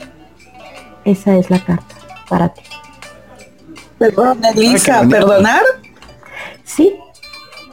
Esa 1.06 1.38
es 1.38 1.50
la 1.50 1.64
carta 1.64 1.96
para 2.28 2.50
ti. 2.50 2.62
Perdón, 3.98 4.44
Elisa, 4.46 5.06
¿perdonar? 5.10 5.62
Sí. 6.64 6.96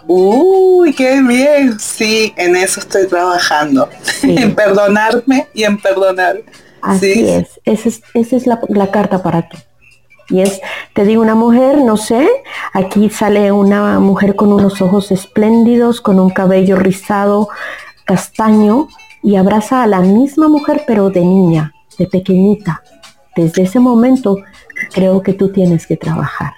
Uy, 0.07 0.95
qué 0.95 1.21
bien. 1.21 1.79
Sí, 1.79 2.33
en 2.37 2.57
eso 2.57 2.81
estoy 2.81 3.07
trabajando. 3.07 3.89
en 4.23 4.55
perdonarme 4.55 5.49
y 5.53 5.65
en 5.65 5.79
perdonar. 5.79 6.37
Así 6.81 7.29
es. 7.29 7.61
Esa 7.65 7.89
es, 7.89 8.03
esa 8.15 8.37
es 8.37 8.47
la, 8.47 8.61
la 8.69 8.91
carta 8.91 9.23
para 9.23 9.49
ti. 9.49 9.59
Y 10.29 10.41
es, 10.41 10.61
te 10.97 11.05
digo, 11.05 11.21
una 11.21 11.35
mujer, 11.35 11.83
no 11.83 11.99
sé, 11.99 12.27
aquí 12.73 13.11
sale 13.11 13.53
una 13.53 14.01
mujer 14.01 14.35
con 14.35 14.51
unos 14.51 14.81
ojos 14.81 15.13
espléndidos, 15.13 16.01
con 16.01 16.19
un 16.19 16.31
cabello 16.31 16.77
rizado, 16.77 17.51
castaño, 18.07 18.89
y 19.23 19.37
abraza 19.37 19.83
a 19.83 19.87
la 19.87 20.01
misma 20.01 20.49
mujer, 20.49 20.85
pero 20.87 21.11
de 21.11 21.21
niña, 21.21 21.75
de 21.99 22.07
pequeñita. 22.07 22.83
Desde 23.37 23.65
ese 23.65 23.79
momento 23.79 24.39
creo 24.95 25.23
que 25.23 25.35
tú 25.35 25.53
tienes 25.53 25.87
que 25.87 25.99
trabajar. 25.99 26.55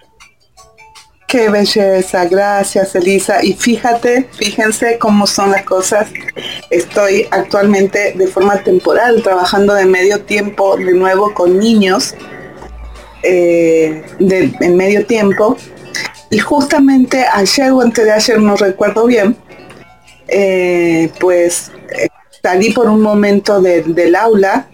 Qué 1.27 1.51
belleza, 1.51 2.25
gracias 2.27 2.95
Elisa. 2.95 3.45
Y 3.45 3.55
fíjate, 3.55 4.29
fíjense 4.35 4.99
cómo 5.01 5.27
son 5.27 5.51
las 5.51 5.65
cosas. 5.65 6.11
Estoy 6.71 7.27
actualmente 7.33 8.13
de 8.17 8.29
forma 8.29 8.63
temporal 8.63 9.21
trabajando 9.21 9.75
de 9.75 9.85
medio 9.85 10.23
tiempo 10.23 10.77
de 10.77 10.93
nuevo 10.93 11.35
con 11.35 11.59
niños 11.59 12.15
eh, 13.23 14.03
de, 14.19 14.53
en 14.61 14.77
medio 14.77 15.05
tiempo. 15.07 15.57
Y 16.31 16.39
justamente 16.39 17.25
ayer 17.33 17.73
o 17.73 17.81
antes 17.81 18.05
de 18.05 18.13
ayer, 18.13 18.41
no 18.41 18.57
recuerdo 18.57 19.07
bien, 19.07 19.37
eh, 20.29 21.11
pues 21.19 21.73
eh, 21.91 22.09
salí 22.43 22.71
por 22.71 22.87
un 22.89 23.01
momento 23.01 23.63
del 23.63 24.15
aula 24.15 24.67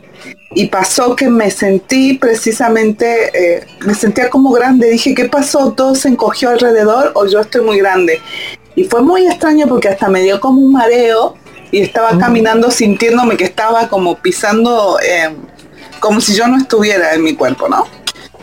y 0.51 0.67
pasó 0.67 1.15
que 1.15 1.29
me 1.29 1.51
sentí 1.51 2.15
precisamente, 2.15 3.65
me 3.87 3.95
sentía 3.95 4.31
como 4.31 4.51
grande. 4.51 4.91
Dije, 4.91 5.15
¿qué 5.15 5.27
pasó? 5.27 5.73
¿Todo 5.73 5.95
se 5.95 6.09
encogió 6.09 6.51
alrededor 6.51 7.13
o 7.15 7.27
yo 7.27 7.41
estoy 7.41 7.63
muy 7.63 7.79
grande? 7.79 8.21
Y 8.75 8.85
fue 8.85 9.03
muy 9.03 9.27
extraño 9.27 9.67
porque 9.69 9.89
hasta 9.89 10.09
me 10.09 10.23
dio 10.23 10.41
como 10.41 10.61
un 10.61 10.73
mareo 10.73 11.37
y 11.71 11.81
estaba 11.81 12.13
mm. 12.13 12.19
caminando 12.19 12.71
sintiéndome 12.71 13.37
que 13.37 13.45
estaba 13.45 13.89
como 13.89 14.17
pisando, 14.17 14.99
como 16.01 16.21
si 16.21 16.35
yo 16.35 16.49
no 16.49 16.59
estuviera 16.59 17.15
en 17.15 17.23
mi 17.23 17.35
cuerpo, 17.35 17.69
¿no? 17.69 17.87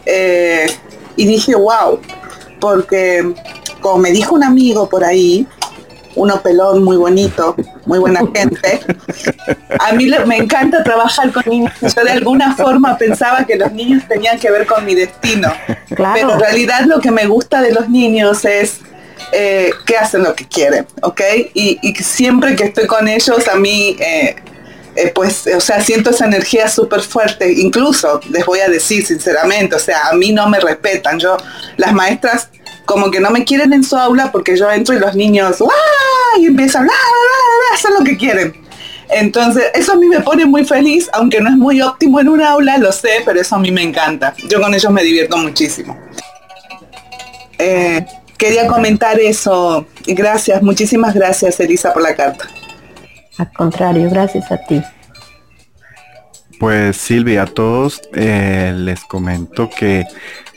Eh, 0.06 0.68
y 1.16 1.26
dije, 1.26 1.56
wow, 1.56 2.00
porque 2.60 3.34
como 3.82 3.98
me 3.98 4.12
dijo 4.12 4.36
un 4.36 4.44
amigo 4.44 4.88
por 4.88 5.04
ahí, 5.04 5.48
uno 6.16 6.42
pelón 6.42 6.84
muy 6.84 6.98
bonito, 6.98 7.56
muy 7.86 8.00
buena 8.00 8.22
gente. 8.34 8.82
A 9.80 9.94
mí 9.94 10.10
me 10.26 10.38
encanta 10.38 10.84
trabajar 10.84 11.32
con 11.32 11.44
niños. 11.48 11.74
Yo 11.82 12.04
de 12.04 12.12
alguna 12.12 12.56
forma 12.56 12.98
pensaba 12.98 13.46
que 13.46 13.56
los 13.56 13.72
niños 13.72 14.04
tenían 14.08 14.40
que 14.40 14.52
ver 14.52 14.66
con 14.66 14.86
mi 14.86 14.96
destino. 14.96 15.52
Pero 15.90 16.34
en 16.34 16.40
realidad 16.40 16.82
lo 16.86 17.00
que 17.00 17.12
me 17.12 17.26
gusta 17.26 17.62
de 17.62 17.74
los 17.74 17.90
niños 17.90 18.46
es 18.46 18.80
eh, 19.32 19.72
que 19.86 19.98
hacen 19.98 20.24
lo 20.24 20.36
que 20.36 20.46
quieren, 20.46 20.86
¿ok? 21.02 21.22
Y, 21.54 21.80
y, 21.82 21.96
siempre 22.04 22.56
que 22.56 22.66
estoy 22.66 22.86
con 22.88 23.08
ellos, 23.08 23.48
a 23.48 23.56
mí 23.56 23.96
eh, 24.00 24.36
eh, 24.96 25.12
pues, 25.14 25.48
o 25.56 25.60
sea, 25.62 25.82
siento 25.82 26.10
esa 26.10 26.26
energía 26.26 26.68
súper 26.68 27.02
fuerte. 27.02 27.52
Incluso, 27.52 28.20
les 28.30 28.46
voy 28.46 28.60
a 28.60 28.70
decir 28.70 29.06
sinceramente, 29.06 29.76
o 29.76 29.80
sea, 29.80 30.10
a 30.10 30.14
mí 30.14 30.32
no 30.32 30.48
me 30.50 30.60
respetan. 30.60 31.20
Yo, 31.20 31.38
las 31.78 31.94
maestras 31.94 32.50
como 32.86 33.10
que 33.10 33.20
no 33.20 33.30
me 33.30 33.46
quieren 33.46 33.72
en 33.74 33.84
su 33.84 33.96
aula 33.96 34.32
porque 34.32 34.58
yo 34.58 34.70
entro 34.70 34.96
y 34.96 35.00
los 35.00 35.16
niños, 35.16 35.58
y 36.38 36.46
empiezan, 36.46 36.90
a 36.90 37.74
hacer 37.74 37.92
lo 37.98 38.04
que 38.04 38.18
quieren. 38.18 38.54
Entonces, 39.10 39.66
eso 39.74 39.94
a 39.94 39.96
mí 39.96 40.08
me 40.08 40.22
pone 40.22 40.46
muy 40.46 40.66
feliz, 40.66 41.10
aunque 41.14 41.42
no 41.42 41.50
es 41.50 41.56
muy 41.56 41.82
óptimo 41.82 42.20
en 42.20 42.30
un 42.30 42.42
aula, 42.42 42.78
lo 42.78 42.92
sé, 42.92 43.22
pero 43.26 43.40
eso 43.40 43.56
a 43.56 43.60
mí 43.60 43.72
me 43.72 43.82
encanta. 43.82 44.34
Yo 44.50 44.62
con 44.62 44.74
ellos 44.74 44.92
me 44.92 45.04
divierto 45.04 45.38
muchísimo. 45.38 45.98
Eh, 47.58 48.06
quería 48.38 48.68
comentar 48.68 49.20
eso. 49.20 49.86
Gracias, 50.06 50.62
muchísimas 50.62 51.14
gracias, 51.14 51.60
Elisa, 51.60 51.94
por 51.94 52.04
la 52.04 52.16
carta. 52.16 52.50
Al 53.42 53.52
contrario, 53.54 54.08
gracias 54.08 54.52
a 54.52 54.58
ti. 54.58 54.84
Pues 56.60 56.96
Silvia, 56.96 57.42
a 57.42 57.46
todos 57.48 58.00
eh, 58.14 58.72
les 58.78 59.04
comento 59.06 59.68
que 59.68 60.06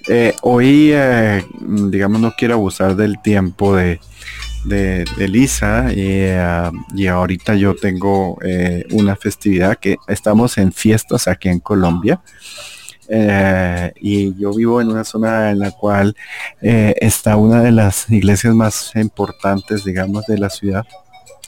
eh, 0.06 0.34
hoy, 0.42 0.90
eh, 0.92 1.42
digamos, 1.62 2.20
no 2.20 2.34
quiero 2.36 2.54
abusar 2.54 2.94
del 2.94 3.22
tiempo 3.22 3.74
de, 3.74 4.00
de, 4.66 5.06
Lisa 5.28 5.94
y 5.94 7.06
ahorita 7.06 7.54
yo 7.54 7.74
tengo 7.74 8.36
una 8.90 9.16
festividad 9.16 9.78
que 9.78 9.96
estamos 10.06 10.58
en 10.58 10.70
fiestas 10.70 11.26
aquí 11.26 11.48
en 11.48 11.60
Colombia. 11.60 12.20
y 13.98 14.38
yo 14.38 14.52
vivo 14.52 14.82
en 14.82 14.90
una 14.90 15.04
zona 15.04 15.52
en 15.52 15.58
la 15.58 15.70
cual 15.70 16.14
está 16.60 17.36
una 17.36 17.62
de 17.62 17.72
las 17.72 18.10
iglesias 18.10 18.54
más 18.54 18.94
importantes, 18.94 19.84
digamos, 19.84 20.26
de 20.26 20.36
la 20.36 20.50
ciudad 20.50 20.84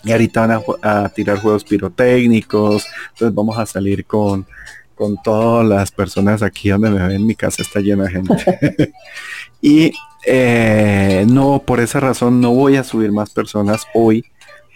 y 0.07 0.13
ahorita 0.13 0.47
van 0.47 0.63
a, 0.83 1.09
tirar 1.09 1.39
juegos 1.39 1.65
pirotécnicos. 1.65 2.87
Entonces 3.13 3.35
vamos 3.35 3.59
a 3.59 3.67
salir 3.67 4.07
con, 4.07 4.47
con 4.95 5.21
todas 5.23 5.67
las 5.67 5.91
personas 5.91 6.43
aquí 6.43 6.69
donde 6.69 6.91
me 6.91 7.07
ven. 7.07 7.27
Mi 7.27 7.35
casa 7.35 7.63
está 7.63 7.81
llena 7.81 8.05
de 8.05 8.11
gente. 8.11 8.93
y 9.61 9.93
eh, 10.25 11.27
no, 11.29 11.61
por 11.67 11.81
esa 11.81 11.99
razón 11.99 12.41
no 12.41 12.53
voy 12.53 12.77
a 12.77 12.85
subir 12.85 13.11
más 13.11 13.31
personas 13.31 13.85
hoy 13.95 14.25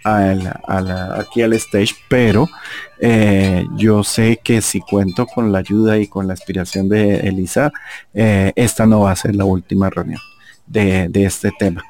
a 0.03 1.19
aquí 1.19 1.43
al 1.43 1.53
stage, 1.53 1.95
pero 2.09 2.49
eh, 2.99 3.67
yo 3.77 4.03
sé 4.03 4.41
que 4.43 4.63
si 4.63 4.81
cuento 4.81 5.27
con 5.27 5.53
la 5.53 5.59
ayuda 5.59 5.99
y 5.99 6.07
con 6.07 6.27
la 6.27 6.33
inspiración 6.33 6.89
de 6.89 7.21
Elisa, 7.21 7.71
eh, 8.15 8.53
esta 8.57 8.87
no 8.87 9.01
va 9.01 9.13
a 9.13 9.17
ser 9.17 9.37
la 9.37 9.45
última 9.45 9.91
reunión 9.91 10.21
de, 10.67 11.09
de 11.09 11.25
este 11.25 11.51
tema. 11.59 11.85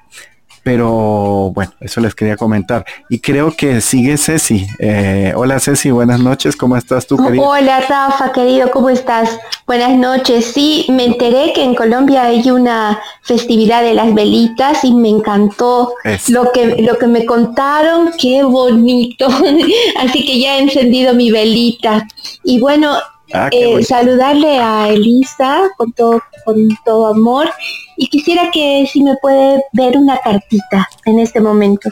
Pero 0.63 1.51
bueno, 1.55 1.73
eso 1.81 2.01
les 2.01 2.15
quería 2.15 2.37
comentar. 2.37 2.85
Y 3.09 3.21
creo 3.21 3.55
que 3.57 3.81
sigue 3.81 4.17
Ceci. 4.19 4.67
Eh, 4.79 5.33
hola 5.35 5.59
Ceci, 5.59 5.91
buenas 5.91 6.21
noches. 6.21 6.55
¿Cómo 6.57 6.77
estás 6.77 7.07
tú, 7.07 7.17
querido? 7.17 7.45
Hola 7.45 7.81
Rafa, 7.81 8.33
querido, 8.33 8.71
¿cómo 8.71 8.91
estás? 8.91 9.39
Buenas 9.67 9.93
noches. 9.93 10.45
Sí, 10.47 10.87
me 10.91 11.05
enteré 11.05 11.53
que 11.55 11.65
en 11.65 11.75
Colombia 11.75 12.25
hay 12.25 12.51
una 12.51 13.01
festividad 13.23 13.83
de 13.83 13.95
las 13.95 14.13
velitas 14.13 14.85
y 14.85 14.93
me 14.93 15.09
encantó 15.09 15.95
lo 16.29 16.53
que, 16.53 16.83
lo 16.83 16.99
que 16.99 17.07
me 17.07 17.25
contaron. 17.25 18.11
Qué 18.19 18.43
bonito. 18.43 19.29
Así 19.99 20.27
que 20.27 20.41
ya 20.41 20.57
he 20.57 20.63
encendido 20.63 21.15
mi 21.15 21.31
velita. 21.31 22.07
Y 22.45 22.61
bueno, 22.61 22.99
Ah, 23.33 23.49
eh, 23.53 23.83
saludarle 23.85 24.59
a 24.59 24.89
Elisa 24.89 25.63
con 25.77 25.93
todo, 25.93 26.21
con 26.45 26.69
todo 26.85 27.09
amor 27.09 27.49
y 27.97 28.09
quisiera 28.09 28.51
que 28.51 28.89
si 28.91 29.03
me 29.03 29.17
puede 29.23 29.63
ver 29.73 29.97
una 29.97 30.19
cartita 30.19 30.89
en 31.05 31.21
este 31.21 31.41
momento. 31.41 31.91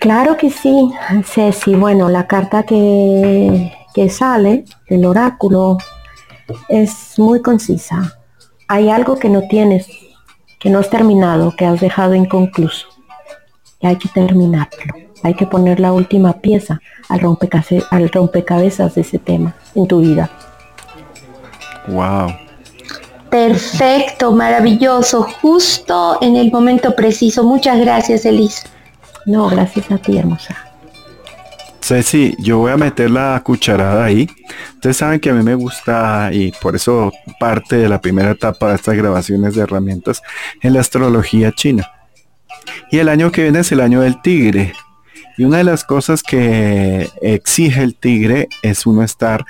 Claro 0.00 0.36
que 0.36 0.50
sí, 0.50 0.90
Ceci. 1.24 1.74
Bueno, 1.74 2.08
la 2.08 2.26
carta 2.26 2.64
que, 2.64 3.72
que 3.94 4.08
sale 4.08 4.64
del 4.88 5.04
oráculo 5.06 5.78
es 6.68 7.18
muy 7.18 7.40
concisa. 7.40 8.18
Hay 8.68 8.88
algo 8.88 9.18
que 9.18 9.28
no 9.28 9.42
tienes, 9.48 9.88
que 10.58 10.70
no 10.70 10.80
has 10.80 10.90
terminado, 10.90 11.54
que 11.56 11.66
has 11.66 11.80
dejado 11.80 12.14
inconcluso. 12.14 12.88
Y 13.80 13.86
hay 13.86 13.96
que 13.96 14.08
terminarlo. 14.08 15.03
Hay 15.24 15.34
que 15.34 15.46
poner 15.46 15.80
la 15.80 15.92
última 15.92 16.34
pieza 16.34 16.80
al, 17.08 17.22
al 17.90 18.08
rompecabezas 18.10 18.94
de 18.94 19.00
ese 19.00 19.18
tema 19.18 19.56
en 19.74 19.88
tu 19.88 20.00
vida. 20.00 20.30
Wow. 21.88 22.32
Perfecto, 23.30 24.30
maravilloso, 24.30 25.26
justo 25.42 26.18
en 26.20 26.36
el 26.36 26.52
momento 26.52 26.94
preciso. 26.94 27.42
Muchas 27.42 27.80
gracias, 27.80 28.24
Elisa. 28.24 28.68
No, 29.26 29.48
gracias 29.48 29.90
a 29.90 29.98
ti, 29.98 30.16
hermosa. 30.16 30.56
Ceci, 31.82 32.36
yo 32.38 32.58
voy 32.58 32.72
a 32.72 32.76
meter 32.76 33.10
la 33.10 33.42
cucharada 33.44 34.04
ahí. 34.04 34.28
Ustedes 34.74 34.96
saben 34.96 35.20
que 35.20 35.30
a 35.30 35.34
mí 35.34 35.42
me 35.42 35.54
gusta 35.54 36.30
y 36.32 36.52
por 36.62 36.76
eso 36.76 37.12
parte 37.40 37.76
de 37.76 37.88
la 37.88 38.00
primera 38.00 38.30
etapa 38.30 38.68
de 38.68 38.76
estas 38.76 38.94
grabaciones 38.94 39.54
de 39.54 39.62
herramientas 39.62 40.22
en 40.62 40.74
la 40.74 40.80
astrología 40.80 41.50
china. 41.52 41.90
Y 42.90 42.98
el 42.98 43.08
año 43.08 43.32
que 43.32 43.42
viene 43.42 43.58
es 43.58 43.72
el 43.72 43.80
año 43.80 44.00
del 44.00 44.22
tigre. 44.22 44.74
Y 45.36 45.44
una 45.44 45.58
de 45.58 45.64
las 45.64 45.84
cosas 45.84 46.22
que 46.22 47.08
exige 47.20 47.82
el 47.82 47.94
tigre 47.94 48.48
es 48.62 48.86
uno 48.86 49.02
estar 49.02 49.44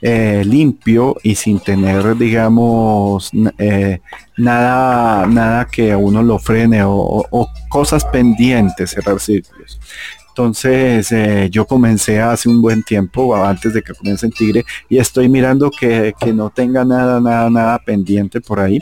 eh, 0.00 0.44
limpio 0.44 1.16
y 1.24 1.34
sin 1.34 1.58
tener, 1.58 2.16
digamos, 2.16 3.32
eh, 3.58 4.00
nada, 4.36 5.26
nada 5.26 5.64
que 5.64 5.90
a 5.90 5.98
uno 5.98 6.22
lo 6.22 6.38
frene 6.38 6.82
o, 6.84 7.48
cosas 7.68 8.04
pendientes, 8.04 8.90
cerrar 8.90 9.18
círculos. 9.18 9.80
Entonces 10.28 11.10
eh, 11.10 11.48
yo 11.50 11.66
comencé 11.66 12.20
hace 12.20 12.48
un 12.48 12.62
buen 12.62 12.84
tiempo, 12.84 13.34
antes 13.34 13.74
de 13.74 13.82
que 13.82 13.92
comience 13.92 14.24
en 14.24 14.30
Tigre, 14.30 14.64
y 14.88 14.98
estoy 14.98 15.28
mirando 15.28 15.68
que, 15.68 16.14
no 16.32 16.50
tenga 16.50 16.84
nada, 16.84 17.20
nada, 17.20 17.50
nada 17.50 17.78
pendiente 17.80 18.40
por 18.40 18.60
ahí. 18.60 18.78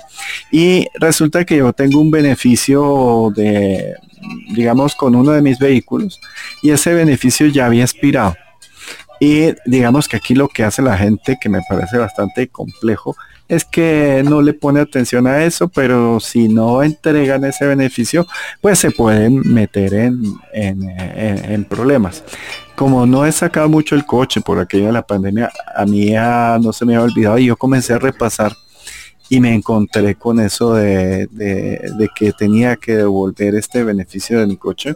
Y 0.52 0.86
resulta 1.00 1.46
que 1.46 1.56
yo 1.56 1.72
tengo 1.72 1.98
un 1.98 2.10
beneficio 2.10 3.32
de, 3.34 3.94
digamos, 4.54 4.94
con 4.94 5.14
uno 5.14 5.32
de 5.32 5.42
mis 5.42 5.58
vehículos, 5.58 6.20
y 6.62 6.70
ese 6.70 6.94
beneficio 6.94 7.46
ya 7.46 7.66
había 7.66 7.84
expirado. 7.84 8.34
Y 9.20 9.54
digamos 9.64 10.08
que 10.08 10.16
aquí 10.16 10.34
lo 10.34 10.48
que 10.48 10.64
hace 10.64 10.82
la 10.82 10.96
gente, 10.96 11.38
que 11.40 11.48
me 11.48 11.60
parece 11.68 11.96
bastante 11.96 12.48
complejo, 12.48 13.16
es 13.48 13.64
que 13.64 14.22
no 14.24 14.42
le 14.42 14.54
pone 14.54 14.80
atención 14.80 15.26
a 15.26 15.44
eso, 15.44 15.68
pero 15.68 16.18
si 16.20 16.48
no 16.48 16.82
entregan 16.82 17.44
ese 17.44 17.66
beneficio, 17.66 18.26
pues 18.60 18.78
se 18.78 18.90
pueden 18.90 19.40
meter 19.52 19.94
en, 19.94 20.40
en, 20.52 21.64
problemas. 21.64 22.24
Como 22.74 23.06
no 23.06 23.24
he 23.24 23.32
sacado 23.32 23.68
mucho 23.68 23.94
el 23.94 24.04
coche 24.04 24.40
por 24.40 24.58
aquello 24.58 24.86
de 24.86 24.92
la 24.92 25.06
pandemia, 25.06 25.50
a 25.74 25.86
mí 25.86 26.10
ya 26.10 26.58
no 26.60 26.72
se 26.72 26.84
me 26.84 26.96
había 26.96 27.04
olvidado 27.04 27.38
y 27.38 27.46
yo 27.46 27.56
comencé 27.56 27.94
a 27.94 27.98
repasar 27.98 28.52
y 29.28 29.40
me 29.40 29.54
encontré 29.54 30.14
con 30.14 30.40
eso 30.40 30.74
de, 30.74 31.26
de, 31.26 32.08
que 32.14 32.32
tenía 32.32 32.76
que 32.76 32.96
devolver 32.96 33.54
este 33.54 33.82
beneficio 33.82 34.40
de 34.40 34.46
mi 34.46 34.56
coche. 34.56 34.94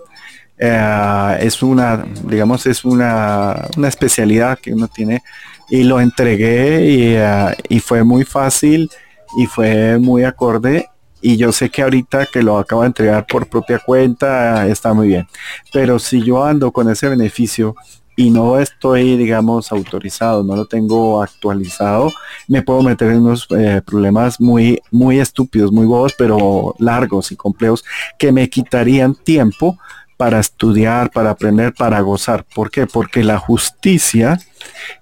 Eh, 0.59 1.38
es 1.40 1.62
una, 1.62 2.05
digamos, 2.25 2.66
es 2.66 2.85
una, 2.85 3.66
una 3.77 3.88
especialidad 3.88 4.59
que 4.59 4.73
uno 4.73 4.88
tiene 4.88 5.23
y 5.71 5.85
lo 5.85 6.01
entregué 6.01 7.25
ah, 7.25 7.55
y, 7.69 7.81
fue 7.81 8.05
muy 8.05 8.25
fácil 8.25 8.90
y 9.38 9.47
fue 9.47 9.99
muy 9.99 10.25
acorde 10.25 10.88
y 11.23 11.37
yo 11.37 11.53
sé 11.53 11.71
que 11.71 11.83
ahorita 11.83 12.27
que 12.27 12.43
lo 12.43 12.59
acabo 12.59 12.83
de 12.83 12.88
entregar 12.88 13.27
por 13.27 13.47
propia 13.49 13.79
cuenta 13.79 14.66
está 14.66 14.93
muy 14.93 15.09
bien. 15.09 15.27
Pero 15.73 15.99
si 15.99 16.23
yo 16.23 16.45
ando 16.45 16.73
con 16.73 16.90
ese 16.90 17.09
beneficio 17.09 17.75
y 18.20 18.28
no 18.28 18.59
estoy, 18.59 19.16
digamos, 19.16 19.72
autorizado, 19.72 20.44
no 20.44 20.54
lo 20.54 20.66
tengo 20.66 21.22
actualizado, 21.22 22.12
me 22.48 22.61
puedo 22.61 22.83
meter 22.83 23.12
en 23.12 23.20
unos 23.20 23.46
eh, 23.48 23.80
problemas 23.83 24.38
muy, 24.38 24.78
muy 24.90 25.18
estúpidos, 25.18 25.72
muy 25.72 25.87
bobos, 25.87 26.12
pero 26.18 26.74
largos 26.78 27.33
y 27.33 27.37
complejos 27.37 27.83
que 28.18 28.30
me 28.30 28.50
quitarían 28.50 29.14
tiempo 29.14 29.78
para 30.18 30.38
estudiar, 30.38 31.11
para 31.11 31.30
aprender, 31.30 31.72
para 31.72 31.98
gozar. 32.00 32.44
¿Por 32.44 32.70
qué? 32.70 32.87
Porque 32.87 33.24
la 33.24 33.38
justicia 33.38 34.38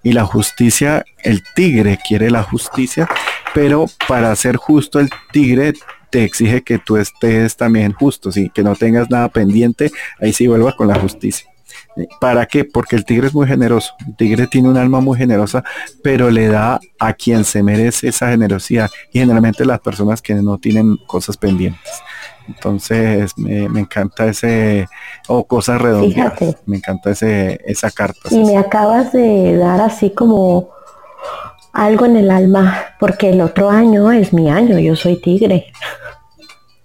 y 0.04 0.12
la 0.12 0.24
justicia, 0.24 1.04
el 1.24 1.42
tigre 1.56 1.98
quiere 2.06 2.30
la 2.30 2.44
justicia, 2.44 3.08
pero 3.52 3.86
para 4.06 4.36
ser 4.36 4.54
justo 4.54 5.00
el 5.00 5.10
tigre 5.32 5.72
te 6.10 6.22
exige 6.22 6.62
que 6.62 6.78
tú 6.78 6.96
estés 6.96 7.56
también 7.56 7.94
justo, 7.94 8.30
¿sí? 8.30 8.48
que 8.54 8.62
no 8.62 8.76
tengas 8.76 9.10
nada 9.10 9.28
pendiente, 9.28 9.90
ahí 10.20 10.32
sí 10.32 10.46
vuelva 10.46 10.76
con 10.76 10.86
la 10.86 11.00
justicia. 11.00 11.50
¿Para 12.20 12.46
qué? 12.46 12.64
Porque 12.64 12.96
el 12.96 13.04
tigre 13.04 13.28
es 13.28 13.34
muy 13.34 13.46
generoso. 13.46 13.94
El 14.06 14.16
tigre 14.16 14.46
tiene 14.46 14.68
un 14.68 14.76
alma 14.76 15.00
muy 15.00 15.16
generosa, 15.18 15.64
pero 16.02 16.30
le 16.30 16.48
da 16.48 16.80
a 16.98 17.12
quien 17.12 17.44
se 17.44 17.62
merece 17.62 18.08
esa 18.08 18.28
generosidad. 18.30 18.88
Y 19.12 19.20
generalmente 19.20 19.64
las 19.64 19.80
personas 19.80 20.22
que 20.22 20.34
no 20.34 20.58
tienen 20.58 20.96
cosas 21.06 21.36
pendientes. 21.36 22.02
Entonces 22.46 23.36
me, 23.36 23.80
encanta 23.80 24.26
ese, 24.26 24.86
o 25.26 25.44
cosas 25.44 25.80
redondas. 25.80 26.32
Me 26.64 26.78
encanta 26.78 27.10
ese, 27.10 27.60
esa 27.66 27.90
carta. 27.90 28.20
Y 28.30 28.42
me 28.42 28.56
acabas 28.56 29.12
de 29.12 29.56
dar 29.56 29.80
así 29.80 30.10
como 30.10 30.70
algo 31.72 32.06
en 32.06 32.16
el 32.16 32.30
alma, 32.30 32.86
porque 32.98 33.30
el 33.30 33.40
otro 33.40 33.70
año 33.70 34.10
es 34.10 34.32
mi 34.32 34.50
año, 34.50 34.78
yo 34.78 34.96
soy 34.96 35.20
tigre. 35.20 35.66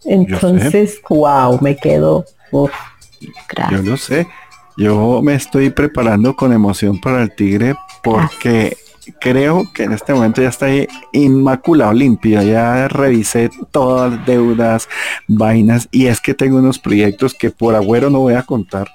Entonces, 0.06 1.02
wow, 1.10 1.60
me 1.62 1.78
quedo. 1.78 2.26
Yo 2.52 3.82
lo 3.82 3.98
sé. 3.98 4.28
Yo 4.78 5.22
me 5.22 5.36
estoy 5.36 5.70
preparando 5.70 6.36
con 6.36 6.52
emoción 6.52 7.00
para 7.00 7.22
el 7.22 7.36
tigre 7.36 7.76
porque 8.04 8.76
creo 9.20 9.72
que 9.74 9.84
en 9.84 9.94
este 9.94 10.14
momento 10.14 10.42
ya 10.42 10.50
está 10.50 10.68
inmaculado, 11.12 11.94
limpio. 11.94 12.42
Ya 12.42 12.88
revisé 12.88 13.50
todas 13.72 14.14
las 14.14 14.26
deudas, 14.26 14.90
vainas, 15.28 15.88
y 15.92 16.08
es 16.08 16.22
que 16.22 16.34
tengo 16.34 16.58
unos 16.58 16.80
proyectos 16.80 17.34
que 17.34 17.52
por 17.52 17.76
agüero 17.76 18.10
no 18.10 18.20
voy 18.20 18.34
a 18.34 18.44
contar, 18.44 18.90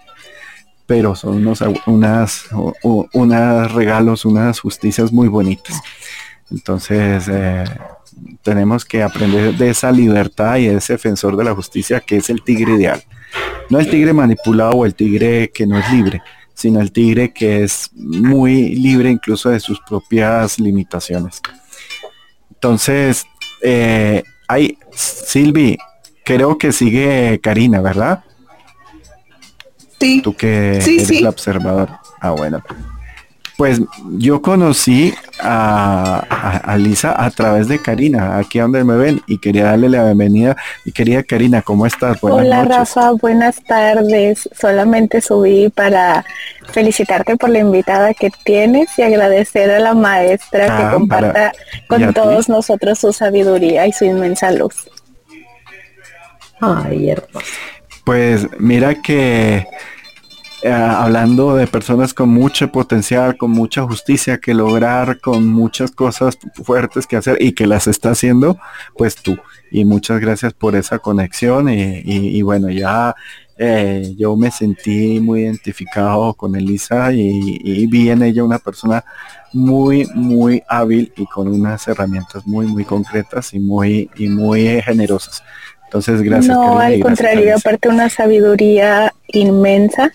pero 0.86 1.14
son 1.14 1.46
unos 1.86 3.72
regalos, 3.72 4.24
unas 4.24 4.60
justicias 4.60 5.12
muy 5.12 5.28
bonitas. 5.28 5.80
Entonces, 6.50 7.28
eh, 7.30 7.64
tenemos 8.42 8.84
que 8.84 9.02
aprender 9.02 9.56
de 9.56 9.70
esa 9.70 9.92
libertad 9.92 10.56
y 10.56 10.66
de 10.66 10.76
ese 10.76 10.94
defensor 10.94 11.36
de 11.36 11.44
la 11.44 11.54
justicia 11.54 12.00
que 12.00 12.16
es 12.16 12.30
el 12.30 12.42
tigre 12.42 12.72
ideal. 12.72 13.02
No 13.70 13.78
el 13.78 13.90
tigre 13.90 14.12
manipulado 14.12 14.72
o 14.72 14.86
el 14.86 14.94
tigre 14.94 15.50
que 15.52 15.66
no 15.66 15.78
es 15.78 15.90
libre, 15.92 16.22
sino 16.54 16.80
el 16.80 16.90
tigre 16.90 17.32
que 17.32 17.62
es 17.62 17.90
muy 17.94 18.74
libre 18.74 19.10
incluso 19.10 19.50
de 19.50 19.60
sus 19.60 19.80
propias 19.80 20.58
limitaciones. 20.58 21.40
Entonces, 22.52 23.26
eh, 23.62 24.22
hay, 24.48 24.78
Silvi, 24.92 25.78
creo 26.24 26.58
que 26.58 26.72
sigue 26.72 27.38
Karina, 27.42 27.80
¿verdad? 27.80 28.24
Sí. 30.00 30.22
Tú 30.22 30.34
que 30.34 30.80
sí, 30.80 30.96
eres 31.00 31.20
la 31.20 31.28
observadora. 31.28 32.00
Ah, 32.20 32.30
bueno. 32.30 32.62
Pues 33.58 33.80
yo 34.12 34.40
conocí 34.40 35.12
a, 35.40 36.76
Lisa 36.78 37.24
a 37.24 37.28
través 37.32 37.66
de 37.66 37.82
Karina, 37.82 38.38
aquí 38.38 38.60
donde 38.60 38.84
me 38.84 38.94
ven, 38.94 39.20
y 39.26 39.38
quería 39.38 39.64
darle 39.64 39.88
la 39.88 40.04
bienvenida. 40.04 40.56
Y 40.84 40.92
quería 40.92 41.24
Karina, 41.24 41.60
¿cómo 41.62 41.84
estás? 41.84 42.20
Buenas 42.20 42.40
Hola 42.40 42.64
Rafa, 42.64 43.10
buenas 43.10 43.60
tardes. 43.64 44.48
Solamente 44.56 45.20
subí 45.20 45.70
para 45.70 46.24
felicitarte 46.72 47.36
por 47.36 47.50
la 47.50 47.58
invitada 47.58 48.14
que 48.14 48.30
tienes 48.44 48.96
y 48.96 49.02
agradecer 49.02 49.68
a 49.72 49.80
la 49.80 49.92
maestra 49.92 50.66
que 50.66 50.82
ah, 50.84 50.90
comparta 50.94 51.52
con 51.88 52.14
todos 52.14 52.48
nosotros 52.48 53.00
su 53.00 53.12
sabiduría 53.12 53.88
y 53.88 53.92
su 53.92 54.04
inmensa 54.04 54.52
luz. 54.52 54.88
Ay, 56.60 57.10
hermoso. 57.10 57.46
Pues 58.04 58.46
mira 58.60 58.94
que 59.02 59.66
eh, 60.62 60.72
hablando 60.72 61.54
de 61.54 61.68
personas 61.68 62.12
con 62.12 62.30
mucho 62.30 62.72
potencial, 62.72 63.36
con 63.36 63.52
mucha 63.52 63.82
justicia 63.82 64.38
que 64.38 64.54
lograr, 64.54 65.20
con 65.20 65.46
muchas 65.46 65.92
cosas 65.92 66.36
fuertes 66.64 67.06
que 67.06 67.16
hacer 67.16 67.36
y 67.40 67.52
que 67.52 67.66
las 67.66 67.86
está 67.86 68.10
haciendo, 68.10 68.58
pues 68.96 69.14
tú. 69.14 69.36
Y 69.70 69.84
muchas 69.84 70.20
gracias 70.20 70.54
por 70.54 70.74
esa 70.74 70.98
conexión 70.98 71.68
y, 71.68 72.42
bueno, 72.42 72.70
ya 72.70 73.14
eh, 73.56 74.14
yo 74.16 74.34
me 74.36 74.50
sentí 74.50 75.20
muy 75.20 75.42
identificado 75.42 76.34
con 76.34 76.56
Elisa 76.56 77.12
y, 77.12 77.58
y, 77.62 77.86
vi 77.86 78.10
en 78.10 78.22
ella 78.22 78.42
una 78.42 78.58
persona 78.58 79.04
muy, 79.52 80.06
muy 80.14 80.62
hábil 80.68 81.12
y 81.16 81.26
con 81.26 81.48
unas 81.48 81.86
herramientas 81.86 82.46
muy, 82.46 82.66
muy 82.66 82.84
concretas 82.84 83.54
y 83.54 83.60
muy, 83.60 84.10
y 84.16 84.28
muy 84.28 84.82
generosas. 84.82 85.42
Entonces, 85.84 86.20
gracias. 86.22 86.56
No, 86.56 86.78
al 86.78 86.98
contrario, 87.00 87.56
aparte 87.56 87.88
una 87.88 88.08
sabiduría 88.10 89.14
inmensa 89.28 90.10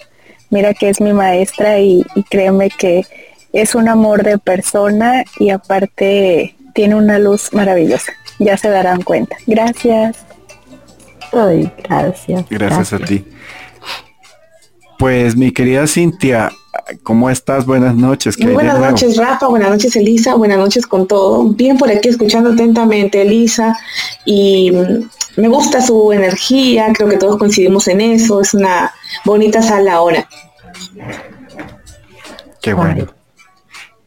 mira 0.54 0.76
que 0.76 0.90
es 0.90 1.02
mi 1.02 1.14
maestra 1.14 1.80
y, 1.80 2.06
créeme 2.30 2.70
que 2.70 3.06
es 3.52 3.74
un 3.74 3.90
amor 3.90 4.24
de 4.24 4.38
persona 4.38 5.24
y 5.40 5.50
aparte 5.50 6.56
tiene 6.74 6.96
una 6.96 7.18
luz 7.18 7.52
maravillosa. 7.54 8.14
Ya 8.40 8.56
se 8.58 8.70
darán 8.70 9.02
cuenta. 9.02 9.36
Gracias. 9.48 10.18
Ay, 11.32 11.72
gracias. 11.84 12.46
Gracias 12.50 12.94
a 12.94 13.00
ti. 13.00 13.26
Pues 15.00 15.36
mi 15.36 15.52
querida 15.52 15.88
Cintia, 15.88 16.52
¿cómo 17.04 17.30
estás? 17.30 17.66
Buenas 17.66 17.96
noches. 17.96 18.38
buenas 18.38 18.80
noches, 18.80 19.18
Rafa. 19.18 19.48
Buenas 19.48 19.70
noches, 19.70 19.96
Elisa. 19.96 20.36
Buenas 20.36 20.58
noches 20.58 20.88
con 20.88 21.08
todo. 21.08 21.44
Bien 21.44 21.78
por 21.78 21.90
aquí 21.90 22.10
escuchando 22.10 22.52
atentamente, 22.52 23.22
Elisa. 23.22 23.78
Y 24.26 24.72
mm, 24.72 25.42
me 25.42 25.48
gusta 25.48 25.82
su 25.82 26.12
energía. 26.12 26.92
Creo 26.94 27.10
que 27.10 27.18
todos 27.18 27.38
coincidimos 27.38 27.88
en 27.88 28.02
eso. 28.02 28.42
Es 28.42 28.54
una 28.54 28.92
bonita 29.26 29.62
sala 29.62 29.94
ahora. 29.94 30.28
Qué 32.62 32.74
bueno. 32.74 33.08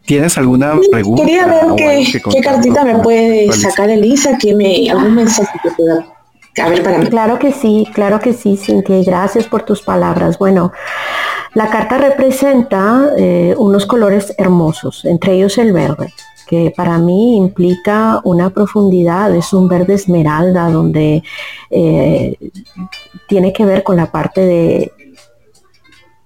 ¿Tienes 0.04 0.38
alguna 0.38 0.74
pregunta? 0.90 1.24
Quería 1.24 1.46
ver 1.46 1.64
qué, 1.76 2.22
qué 2.30 2.40
cartita 2.40 2.84
me 2.84 2.98
puede 3.00 3.52
sacar 3.52 3.90
Elisa, 3.90 4.38
que 4.38 4.54
me, 4.54 4.88
algún 4.88 5.16
mensaje 5.16 5.58
que 5.64 5.70
pueda 5.72 6.16
a 6.62 6.68
ver 6.68 6.82
para 6.82 6.98
mí. 6.98 7.06
Claro 7.08 7.38
que 7.38 7.52
sí, 7.52 7.86
claro 7.92 8.20
que 8.20 8.32
sí, 8.32 8.56
Cintia, 8.56 9.02
gracias 9.04 9.46
por 9.46 9.62
tus 9.62 9.82
palabras. 9.82 10.38
Bueno, 10.38 10.72
La 11.56 11.70
carta 11.70 11.96
representa 11.96 13.12
eh, 13.16 13.54
unos 13.56 13.86
colores 13.86 14.34
hermosos, 14.36 15.06
entre 15.06 15.36
ellos 15.36 15.56
el 15.56 15.72
verde, 15.72 16.12
que 16.46 16.70
para 16.76 16.98
mí 16.98 17.38
implica 17.38 18.20
una 18.24 18.50
profundidad, 18.50 19.34
es 19.34 19.54
un 19.54 19.66
verde 19.66 19.94
esmeralda 19.94 20.68
donde 20.68 21.22
eh, 21.70 22.36
tiene 23.26 23.54
que 23.54 23.64
ver 23.64 23.84
con 23.84 23.96
la 23.96 24.12
parte 24.12 24.42
de, 24.42 24.92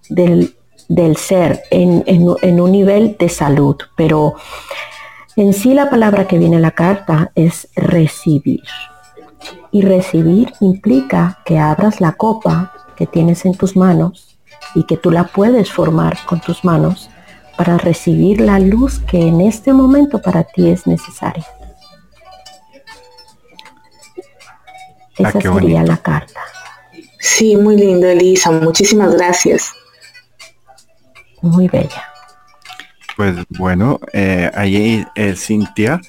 del, 0.09 1.17
ser 1.17 1.63
en, 1.71 2.03
en, 2.09 2.61
un 2.61 2.73
nivel 2.73 3.17
de 3.17 3.29
salud, 3.29 3.77
pero 3.97 4.35
en 5.37 5.53
sí 5.53 5.75
la 5.75 5.89
palabra 5.91 6.27
que 6.27 6.39
viene 6.39 6.57
en 6.57 6.63
la 6.63 6.73
carta 6.73 7.31
es 7.37 7.69
recibir. 7.77 8.65
Y 9.71 9.83
recibir 9.83 10.53
implica 10.59 11.39
que 11.45 11.61
abras 11.61 12.01
la 12.01 12.15
copa 12.15 12.73
que 12.97 13.07
tienes 13.07 13.45
en 13.45 13.55
tus 13.55 13.77
manos 13.77 14.30
y 14.75 14.85
que 14.85 14.97
tú 14.97 15.11
la 15.11 15.25
puedes 15.25 15.73
formar 15.73 16.19
con 16.27 16.41
tus 16.41 16.65
manos 16.65 17.11
para 17.57 17.77
recibir 17.79 18.41
la 18.41 18.59
luz 18.59 19.01
que 19.01 19.21
en 19.21 19.41
este 19.41 19.73
momento 19.73 20.21
para 20.23 20.45
ti 20.45 20.69
es 20.69 20.87
necesaria. 20.87 21.47
Ah, 25.23 25.29
Esa 25.29 25.41
sería 25.41 25.83
la 25.83 25.99
carta. 25.99 26.41
Sí, 27.19 27.57
muy 27.57 27.77
lindo, 27.77 28.07
Elisa. 28.07 28.51
Muchísimas 28.51 29.15
gracias. 29.15 29.73
Muy 31.43 31.69
bella. 31.69 32.10
Pues 33.17 33.37
bueno, 33.51 34.01
eh, 34.13 34.51
ahí 34.55 35.05
es 35.15 35.47
Cintia, 35.47 36.01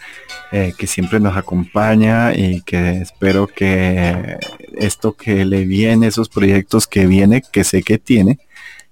eh, 0.51 0.73
que 0.77 0.87
siempre 0.87 1.19
nos 1.19 1.35
acompaña 1.35 2.33
y 2.33 2.61
que 2.61 3.01
espero 3.01 3.47
que 3.47 4.37
esto 4.77 5.13
que 5.13 5.45
le 5.45 5.65
viene, 5.65 6.07
esos 6.07 6.29
proyectos 6.29 6.87
que 6.87 7.05
viene, 7.05 7.41
que 7.51 7.63
sé 7.63 7.83
que 7.83 7.97
tiene, 7.97 8.39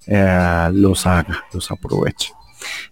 eh, 0.08 0.70
los 0.74 1.06
haga, 1.06 1.46
los 1.54 1.72
aproveche. 1.72 2.34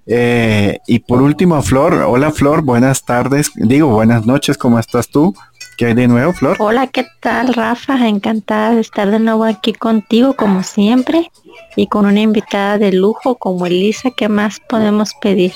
Eh, 0.05 0.79
y 0.87 0.99
por 0.99 1.21
último, 1.21 1.61
Flor. 1.61 1.93
Hola, 2.07 2.31
Flor. 2.31 2.61
Buenas 2.61 3.03
tardes. 3.03 3.51
Digo, 3.55 3.87
buenas 3.87 4.25
noches. 4.25 4.57
¿Cómo 4.57 4.79
estás 4.79 5.09
tú? 5.09 5.35
¿Qué 5.77 5.85
hay 5.85 5.93
de 5.93 6.07
nuevo, 6.07 6.33
Flor? 6.33 6.57
Hola, 6.59 6.87
¿qué 6.87 7.05
tal, 7.19 7.53
Rafa? 7.53 8.07
Encantada 8.07 8.73
de 8.73 8.81
estar 8.81 9.11
de 9.11 9.19
nuevo 9.19 9.43
aquí 9.43 9.73
contigo, 9.73 10.35
como 10.35 10.63
siempre, 10.63 11.31
y 11.75 11.85
con 11.85 12.07
una 12.07 12.19
invitada 12.19 12.79
de 12.79 12.91
lujo 12.91 13.35
como 13.35 13.67
Elisa. 13.67 14.09
¿Qué 14.17 14.27
más 14.27 14.59
podemos 14.59 15.13
pedir? 15.21 15.53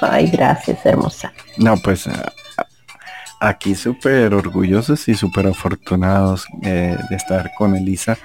Ay, 0.00 0.30
gracias, 0.30 0.86
hermosa. 0.86 1.34
No, 1.58 1.76
pues 1.76 2.08
aquí 3.38 3.74
súper 3.74 4.32
orgullosos 4.32 5.06
y 5.08 5.14
súper 5.14 5.48
afortunados 5.48 6.46
eh, 6.62 6.96
de 7.10 7.16
estar 7.16 7.52
con 7.58 7.76
Elisa. 7.76 8.16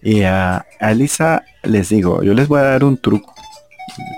Y 0.00 0.22
a, 0.22 0.64
Elisa 0.78 1.42
les 1.64 1.88
digo, 1.88 2.22
yo 2.22 2.32
les 2.32 2.46
voy 2.46 2.60
a 2.60 2.64
dar 2.64 2.84
un 2.84 2.96
truco. 2.96 3.34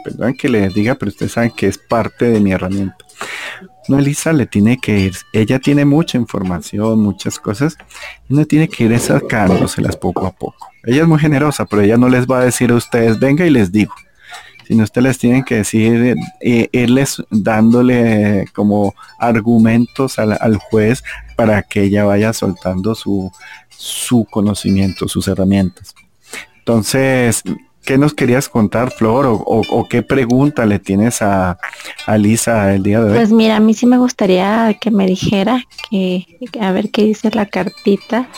Perdón 0.04 0.34
que 0.34 0.50
les 0.50 0.74
diga, 0.74 0.96
pero 0.96 1.08
ustedes 1.08 1.32
saben 1.32 1.52
que 1.56 1.66
es 1.66 1.78
parte 1.78 2.26
de 2.26 2.40
mi 2.40 2.52
herramienta. 2.52 2.98
No, 3.88 3.98
Elisa 3.98 4.32
le 4.32 4.46
tiene 4.46 4.78
que 4.78 4.98
ir, 4.98 5.14
ella 5.32 5.58
tiene 5.58 5.84
mucha 5.84 6.16
información, 6.16 7.00
muchas 7.00 7.38
cosas, 7.38 7.76
no 8.28 8.44
tiene 8.44 8.68
que 8.68 8.84
ir 8.84 8.98
sacándoselas 8.98 9.96
poco 9.96 10.26
a 10.26 10.30
poco. 10.30 10.68
Ella 10.84 11.02
es 11.02 11.08
muy 11.08 11.18
generosa, 11.18 11.64
pero 11.64 11.82
ella 11.82 11.96
no 11.96 12.08
les 12.08 12.26
va 12.26 12.40
a 12.40 12.44
decir 12.44 12.70
a 12.70 12.76
ustedes, 12.76 13.18
venga 13.18 13.44
y 13.44 13.50
les 13.50 13.72
digo 13.72 13.92
sino 14.66 14.84
ustedes 14.84 15.04
les 15.04 15.18
tienen 15.18 15.44
que 15.44 15.56
decir, 15.56 16.16
eh, 16.40 16.68
irles 16.72 17.22
dándole 17.30 18.46
como 18.54 18.94
argumentos 19.18 20.18
al, 20.18 20.56
juez 20.56 21.02
para 21.36 21.62
que 21.62 21.82
ella 21.82 22.04
vaya 22.04 22.32
soltando 22.32 22.94
su, 22.94 23.30
su 23.68 24.24
conocimiento, 24.24 25.08
sus 25.08 25.28
herramientas. 25.28 25.94
Entonces, 26.58 27.42
¿qué 27.84 27.98
nos 27.98 28.14
querías 28.14 28.48
contar, 28.48 28.90
Flor? 28.90 29.26
O, 29.26 29.86
qué 29.88 30.02
pregunta 30.02 30.66
le 30.66 30.78
tienes 30.78 31.22
a, 31.22 31.58
a, 32.06 32.18
Lisa 32.18 32.74
el 32.74 32.82
día 32.82 33.00
de 33.00 33.10
hoy? 33.10 33.16
Pues 33.16 33.32
mira, 33.32 33.56
a 33.56 33.60
mí 33.60 33.74
sí 33.74 33.86
me 33.86 33.98
gustaría 33.98 34.74
que 34.80 34.90
me 34.90 35.06
dijera 35.06 35.64
que, 35.90 36.26
a 36.60 36.72
ver 36.72 36.90
qué 36.90 37.04
dice 37.04 37.30
la 37.32 37.46
cartita, 37.46 38.28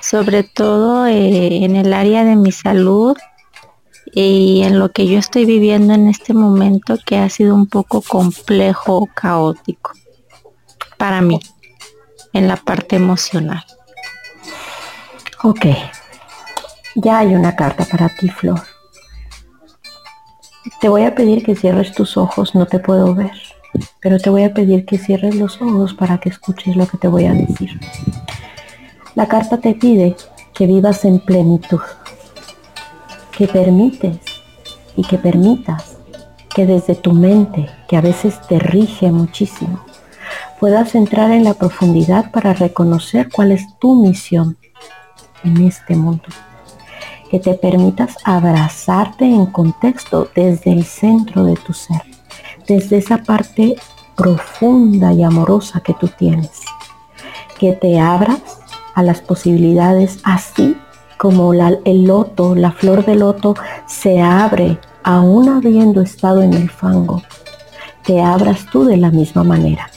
sobre 0.00 0.42
todo 0.42 1.06
eh, 1.06 1.64
en 1.64 1.76
el 1.76 1.92
área 1.92 2.24
de 2.24 2.36
mi 2.36 2.52
salud 2.52 3.16
y 4.14 4.62
en 4.62 4.78
lo 4.78 4.92
que 4.92 5.06
yo 5.06 5.18
estoy 5.18 5.44
viviendo 5.44 5.94
en 5.94 6.08
este 6.08 6.34
momento 6.34 6.98
que 7.04 7.18
ha 7.18 7.28
sido 7.28 7.54
un 7.54 7.66
poco 7.66 8.02
complejo, 8.02 9.08
caótico 9.14 9.92
para 10.98 11.20
mí, 11.20 11.40
en 12.32 12.46
la 12.46 12.56
parte 12.56 12.96
emocional. 12.96 13.64
Ok, 15.42 15.66
ya 16.94 17.18
hay 17.18 17.34
una 17.34 17.56
carta 17.56 17.84
para 17.84 18.08
ti, 18.08 18.28
Flor. 18.28 18.71
Te 20.80 20.88
voy 20.88 21.04
a 21.04 21.14
pedir 21.14 21.44
que 21.44 21.56
cierres 21.56 21.92
tus 21.92 22.16
ojos, 22.16 22.54
no 22.54 22.66
te 22.66 22.78
puedo 22.78 23.14
ver, 23.14 23.32
pero 24.00 24.18
te 24.18 24.30
voy 24.30 24.44
a 24.44 24.54
pedir 24.54 24.84
que 24.84 24.98
cierres 24.98 25.34
los 25.34 25.60
ojos 25.60 25.94
para 25.94 26.18
que 26.18 26.28
escuches 26.28 26.76
lo 26.76 26.86
que 26.86 26.98
te 26.98 27.08
voy 27.08 27.26
a 27.26 27.32
decir. 27.32 27.80
La 29.14 29.26
carta 29.26 29.58
te 29.58 29.74
pide 29.74 30.16
que 30.54 30.66
vivas 30.66 31.04
en 31.04 31.18
plenitud 31.18 31.80
que 33.32 33.48
permites 33.48 34.18
y 34.96 35.02
que 35.02 35.18
permitas 35.18 35.96
que 36.54 36.66
desde 36.66 36.94
tu 36.94 37.12
mente, 37.12 37.68
que 37.88 37.96
a 37.96 38.00
veces 38.00 38.40
te 38.46 38.58
rige 38.58 39.10
muchísimo, 39.10 39.84
puedas 40.60 40.94
entrar 40.94 41.32
en 41.32 41.44
la 41.44 41.54
profundidad 41.54 42.30
para 42.30 42.52
reconocer 42.52 43.30
cuál 43.32 43.52
es 43.52 43.62
tu 43.80 43.96
misión 43.96 44.58
en 45.44 45.64
este 45.66 45.96
mundo. 45.96 46.24
Que 47.32 47.40
te 47.40 47.54
permitas 47.54 48.14
abrazarte 48.22 49.24
en 49.24 49.46
contexto 49.46 50.28
desde 50.36 50.70
el 50.70 50.84
centro 50.84 51.44
de 51.44 51.56
tu 51.56 51.72
ser, 51.72 52.02
desde 52.68 52.98
esa 52.98 53.18
parte 53.24 53.74
profunda 54.14 55.12
y 55.12 55.24
amorosa 55.24 55.80
que 55.80 55.94
tú 55.94 56.06
tienes. 56.06 56.60
Que 57.58 57.72
te 57.72 57.98
abras 57.98 58.40
a 58.94 59.02
las 59.02 59.20
posibilidades 59.20 60.20
así 60.22 60.76
como 61.16 61.52
el 61.54 62.04
loto, 62.04 62.54
la 62.54 62.72
flor 62.72 63.04
de 63.06 63.14
loto 63.14 63.54
se 63.86 64.20
abre 64.20 64.78
aún 65.04 65.48
habiendo 65.48 66.00
estado 66.00 66.42
en 66.42 66.52
el 66.52 66.68
fango, 66.68 67.22
te 68.04 68.20
abras 68.20 68.66
tú 68.70 68.84
de 68.84 68.96
la 68.96 69.10
misma 69.10 69.44
manera. 69.44 69.88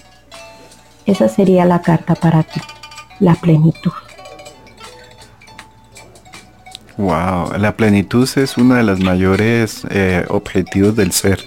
Esa 1.05 1.27
sería 1.27 1.65
la 1.65 1.81
carta 1.81 2.15
para 2.15 2.43
ti, 2.43 2.61
la 3.19 3.35
plenitud. 3.35 4.04
Wow, 6.97 7.57
la 7.57 7.75
plenitud 7.75 8.29
es 8.37 8.57
uno 8.57 8.75
de 8.75 8.83
los 8.83 8.99
mayores 8.99 9.81
eh, 9.89 10.25
objetivos 10.29 10.95
del 10.95 11.11
ser. 11.11 11.39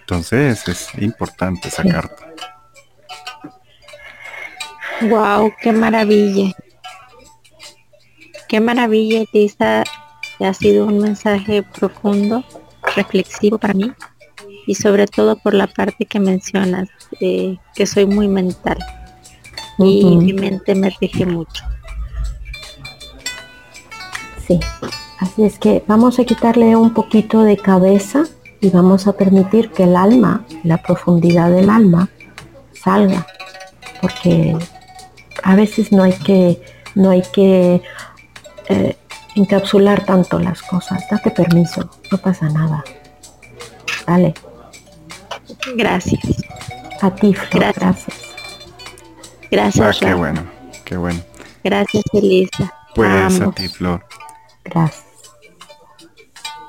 Entonces 0.00 0.66
es 0.68 0.88
importante 1.00 1.68
esa 1.68 1.84
carta. 1.84 2.26
Wow, 5.02 5.52
qué 5.60 5.72
maravilla. 5.72 6.52
Qué 8.48 8.60
maravilla, 8.60 9.24
Lisa. 9.32 9.84
Ha 10.40 10.54
sido 10.54 10.86
un 10.86 10.98
mensaje 10.98 11.62
profundo, 11.62 12.44
reflexivo 12.96 13.58
para 13.58 13.74
mí 13.74 13.92
y 14.66 14.74
sobre 14.74 15.06
todo 15.06 15.36
por 15.36 15.54
la 15.54 15.68
parte 15.68 16.06
que 16.06 16.18
mencionas, 16.18 16.88
que 17.20 17.86
soy 17.86 18.06
muy 18.06 18.26
mental 18.26 18.78
y 19.78 20.16
mi 20.16 20.32
mente 20.32 20.74
me 20.74 20.90
rige 21.00 21.26
mucho. 21.26 21.64
Sí, 24.46 24.60
así 25.20 25.44
es 25.44 25.58
que 25.58 25.82
vamos 25.86 26.18
a 26.18 26.24
quitarle 26.24 26.76
un 26.76 26.92
poquito 26.92 27.42
de 27.42 27.56
cabeza 27.56 28.24
y 28.60 28.70
vamos 28.70 29.06
a 29.06 29.12
permitir 29.14 29.70
que 29.70 29.84
el 29.84 29.96
alma, 29.96 30.44
la 30.62 30.82
profundidad 30.82 31.50
del 31.50 31.70
alma, 31.70 32.08
salga, 32.72 33.26
porque 34.00 34.56
a 35.42 35.54
veces 35.54 35.92
no 35.92 36.02
hay 36.02 36.12
que, 36.12 36.62
no 36.94 37.10
hay 37.10 37.22
que 37.32 37.82
eh, 38.68 38.96
encapsular 39.34 40.04
tanto 40.04 40.38
las 40.38 40.62
cosas. 40.62 41.02
Date 41.10 41.30
permiso, 41.30 41.90
no 42.10 42.18
pasa 42.18 42.48
nada. 42.48 42.84
Dale. 44.06 44.34
Gracias. 45.76 46.22
A 47.00 47.10
ti, 47.14 47.34
gracias. 47.50 48.06
Gracias. 49.50 49.96
Ah, 50.02 50.06
qué 50.06 50.14
bueno, 50.14 50.42
qué 50.84 50.96
bueno. 50.96 51.20
Gracias, 51.62 52.04
Elisa. 52.12 52.72
Pues 52.94 53.40
a 53.40 53.50
ti, 53.50 53.68
Flor. 53.68 54.04
Gracias. 54.64 55.04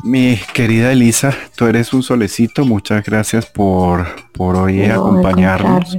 Mi 0.04 0.38
querida 0.54 0.92
Elisa, 0.92 1.34
tú 1.56 1.66
eres 1.66 1.94
un 1.94 2.04
solecito. 2.04 2.64
Muchas 2.64 3.04
gracias 3.04 3.48
por, 3.48 4.06
por 4.34 4.56
hoy 4.56 4.84
acompañarnos. 4.84 5.98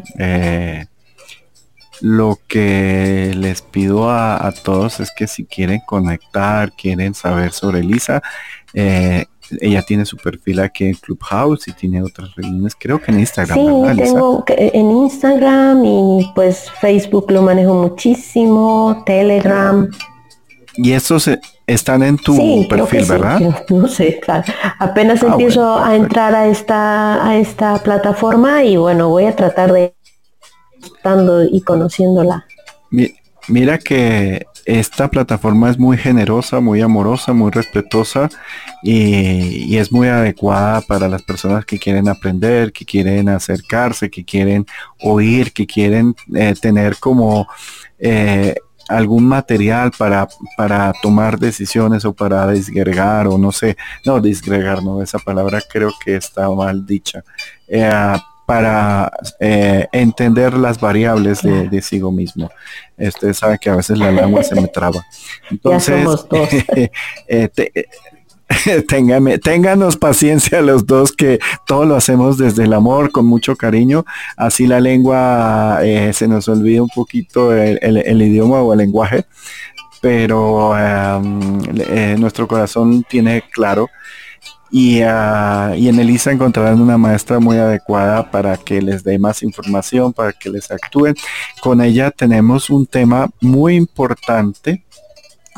Lo 2.00 2.38
que 2.46 3.32
les 3.34 3.62
pido 3.62 4.10
a, 4.10 4.52
todos 4.62 5.00
es 5.00 5.10
que 5.16 5.26
si 5.26 5.44
quieren 5.44 5.80
conectar, 5.86 6.72
quieren 6.72 7.14
saber 7.14 7.52
sobre 7.52 7.82
Lisa, 7.82 8.22
eh, 8.74 9.24
ella 9.60 9.82
tiene 9.82 10.04
su 10.04 10.16
perfil 10.16 10.60
aquí 10.60 10.84
en 10.84 10.94
Clubhouse 10.94 11.68
y 11.68 11.72
tiene 11.72 12.02
otras 12.02 12.34
reuniones, 12.34 12.74
creo 12.78 13.00
que 13.00 13.12
en 13.12 13.20
Instagram. 13.20 13.58
Sí, 13.58 14.02
tengo 14.02 14.44
en 14.48 14.90
Instagram 14.90 15.84
y 15.84 16.30
pues 16.34 16.70
Facebook 16.80 17.30
lo 17.30 17.42
manejo 17.42 17.74
muchísimo, 17.74 19.02
Telegram. 19.06 19.88
Y 20.76 20.92
estos 20.92 21.30
están 21.66 22.02
en 22.02 22.18
tu 22.18 22.66
perfil, 22.68 23.04
¿verdad? 23.06 23.40
no 23.70 23.88
sé, 23.88 24.20
claro. 24.20 24.44
Apenas 24.78 25.22
ah, 25.22 25.28
empiezo 25.28 25.78
a 25.78 25.96
entrar 25.96 26.34
a 26.34 26.46
esta, 26.46 27.26
a 27.26 27.36
esta 27.36 27.78
plataforma 27.82 28.64
y 28.64 28.76
bueno, 28.76 29.08
voy 29.08 29.24
a 29.24 29.34
tratar 29.34 29.72
de 29.72 29.94
estando 30.82 31.44
y 31.44 31.60
conociéndola. 31.62 32.46
Mira 33.48 33.78
que 33.78 34.44
esta 34.66 35.08
plataforma 35.08 35.70
es 35.70 35.78
muy 35.78 35.96
generosa, 35.96 36.58
muy 36.58 36.80
amorosa, 36.80 37.32
muy 37.32 37.52
respetuosa 37.52 38.28
y, 38.82 39.76
es 39.76 39.92
muy 39.92 40.08
adecuada 40.08 40.80
para 40.80 41.08
las 41.08 41.22
personas 41.22 41.64
que 41.64 41.78
quieren 41.78 42.08
aprender, 42.08 42.72
que 42.72 42.84
quieren 42.84 43.28
acercarse, 43.28 44.10
que 44.10 44.24
quieren 44.24 44.66
oír, 45.00 45.52
que 45.52 45.66
quieren 45.66 46.16
eh, 46.34 46.54
tener 46.60 46.96
como 46.96 47.46
eh, 48.00 48.56
algún 48.88 49.26
material 49.26 49.92
para, 49.96 50.28
para 50.56 50.92
tomar 51.02 51.38
decisiones 51.38 52.04
o 52.04 52.12
para 52.12 52.50
disgregar 52.50 53.26
o 53.26 53.38
no 53.38 53.52
sé, 53.52 53.76
no 54.04 54.20
disgregar, 54.20 54.82
no, 54.82 55.02
esa 55.02 55.18
palabra 55.18 55.60
creo 55.68 55.92
que 56.04 56.16
está 56.16 56.48
mal 56.50 56.86
dicha. 56.86 57.24
Eh, 57.68 58.16
para 58.46 59.10
eh, 59.40 59.88
entender 59.90 60.54
las 60.54 60.80
variables 60.80 61.42
de, 61.42 61.68
de 61.68 61.82
sí 61.82 62.00
mismo. 62.00 62.48
Usted 62.96 63.34
sabe 63.34 63.58
que 63.58 63.68
a 63.68 63.76
veces 63.76 63.98
la 63.98 64.12
lengua 64.12 64.44
se 64.44 64.54
me 64.54 64.68
traba. 64.68 65.04
Entonces, 65.50 66.06
eh, 67.26 67.50
ténganos 69.42 69.96
paciencia 69.96 70.62
los 70.62 70.86
dos 70.86 71.12
que 71.12 71.38
todo 71.66 71.84
lo 71.84 71.96
hacemos 71.96 72.38
desde 72.38 72.64
el 72.64 72.72
amor, 72.72 73.10
con 73.10 73.26
mucho 73.26 73.56
cariño. 73.56 74.04
Así 74.36 74.66
la 74.66 74.80
lengua 74.80 75.80
eh, 75.82 76.12
se 76.12 76.28
nos 76.28 76.48
olvida 76.48 76.82
un 76.82 76.88
poquito 76.88 77.52
el, 77.54 78.22
idioma 78.22 78.62
o 78.62 78.72
el 78.72 78.78
lenguaje, 78.78 79.24
pero 80.00 80.76
em, 80.78 82.20
nuestro 82.20 82.46
corazón 82.46 83.04
tiene 83.08 83.42
claro 83.52 83.88
y, 84.70 85.00
uh, 85.02 85.74
y, 85.76 85.88
en 85.88 86.00
Elisa 86.00 86.32
encontrarán 86.32 86.80
una 86.80 86.98
maestra 86.98 87.38
muy 87.38 87.56
adecuada 87.56 88.30
para 88.30 88.56
que 88.56 88.82
les 88.82 89.04
dé 89.04 89.18
más 89.18 89.42
información, 89.42 90.12
para 90.12 90.32
que 90.32 90.50
les 90.50 90.70
actúen. 90.70 91.14
Con 91.62 91.80
ella 91.80 92.10
tenemos 92.10 92.68
un 92.68 92.84
tema 92.84 93.28
muy 93.40 93.76
importante 93.76 94.84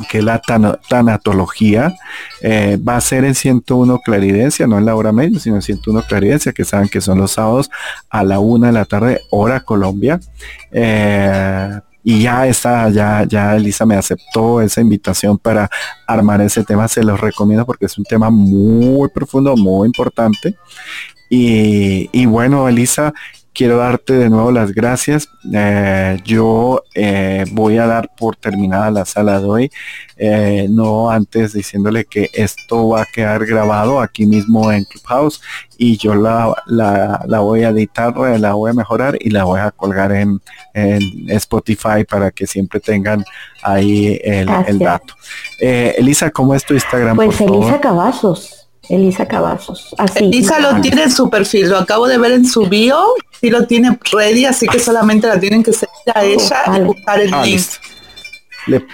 que 0.09 0.23
la 0.23 0.41
tanatología 0.41 1.95
eh, 2.43 2.79
va 2.87 2.97
a 2.97 3.01
ser 3.01 3.25
en 3.25 3.35
101 3.35 4.01
claridencia, 4.05 4.67
no 4.67 4.79
en 4.79 4.85
la 4.85 4.95
hora 4.95 5.13
media, 5.13 5.39
sino 5.41 5.57
en 5.57 5.63
101 5.63 6.03
claridencia, 6.03 6.53
que 6.53 6.65
saben 6.65 6.89
que 6.89 7.01
son 7.01 7.19
los 7.19 7.33
sábados 7.33 7.71
a 8.11 8.23
la 8.23 8.39
una 8.39 8.69
de 8.69 8.73
la 8.73 8.85
tarde, 8.85 9.21
hora 9.31 9.61
Colombia. 9.61 10.21
Eh, 10.71 11.81
y 12.05 12.23
ya 12.23 12.47
está, 12.47 12.89
ya, 12.89 13.25
ya 13.25 13.57
Elisa 13.57 13.85
me 13.85 13.97
aceptó 13.97 14.63
esa 14.63 14.81
invitación 14.81 15.37
para 15.37 15.69
armar 16.07 16.41
ese 16.41 16.65
tema. 16.65 16.89
Se 16.89 17.03
los 17.03 17.21
recomiendo 17.21 17.67
porque 17.67 17.87
es 17.87 17.99
un 17.99 18.05
tema 18.05 18.31
muy 18.31 19.09
profundo, 19.11 19.57
muy 19.57 19.87
importante. 19.87 20.57
Y, 21.29 22.09
y 22.13 22.25
bueno, 22.25 22.67
Elisa, 22.67 23.13
quiero 23.59 23.79
darte 23.79 24.13
de 24.13 24.31
nuevo 24.31 24.53
las 24.53 24.73
gracias. 24.73 25.29
Eh, 25.53 26.17
yo 26.25 26.85
eh, 26.95 27.45
voy 27.51 27.77
a 27.77 27.89
dar 27.89 28.09
por 28.17 28.37
terminada 28.37 28.89
la 28.93 29.05
sala 29.05 29.41
de 29.41 29.47
hoy, 29.47 29.71
eh, 30.17 30.69
no 30.71 31.11
antes 31.11 31.55
diciéndole 31.55 32.05
que 32.05 32.31
esto 32.35 32.91
va 32.91 33.03
a 33.03 33.07
quedar 33.13 33.45
grabado 33.45 34.01
aquí 34.01 34.27
mismo 34.27 34.71
en 34.71 34.85
Clubhouse 34.85 35.43
y 35.77 35.97
yo 35.97 36.15
la, 36.15 36.55
la, 36.67 37.41
voy 37.41 37.65
a 37.65 37.71
editar, 37.71 38.17
la 38.17 38.53
voy 38.53 38.71
a 38.71 38.75
mejorar 38.75 39.19
y 39.19 39.31
la 39.31 39.43
voy 39.43 39.59
a 39.59 39.73
colgar 39.73 40.13
en, 40.13 40.41
Spotify 41.29 42.05
para 42.09 42.31
que 42.31 42.47
siempre 42.47 42.79
tengan 42.79 43.25
ahí 43.65 44.21
el, 44.23 44.79
dato. 44.79 45.15
Elisa, 45.59 46.31
¿cómo 46.31 46.55
es 46.55 46.65
tu 46.65 46.75
Instagram? 46.75 47.17
Pues 47.17 47.41
Elisa 47.41 47.81
Cavazos. 47.81 48.58
Elisa 48.89 49.27
Cavazos. 49.27 49.95
Así. 49.99 50.25
Elisa 50.25 50.59
lo 50.59 50.81
tiene 50.81 51.05
en 51.05 51.11
su 51.11 51.29
perfil, 51.29 51.69
lo 51.69 51.79
acabo 51.79 52.09
de 52.09 52.19
ver 52.19 52.33
en 52.33 52.47
su 52.47 52.67
bio, 52.69 52.99
sí 53.41 53.51
lo 53.51 53.67
tiene 53.67 53.99
ready, 54.13 54.45
así 54.45 54.67
que 54.67 54.79
solamente 54.79 55.27
la 55.27 55.39
tienen 55.39 55.63
que 55.63 55.73
seguir 55.73 55.93
a 56.15 56.25
ella 56.25 56.79
y 56.79 56.81
buscar 56.83 57.21
el 57.21 57.35
ah, 57.35 57.45
link. 57.45 57.63
Le, 58.67 58.85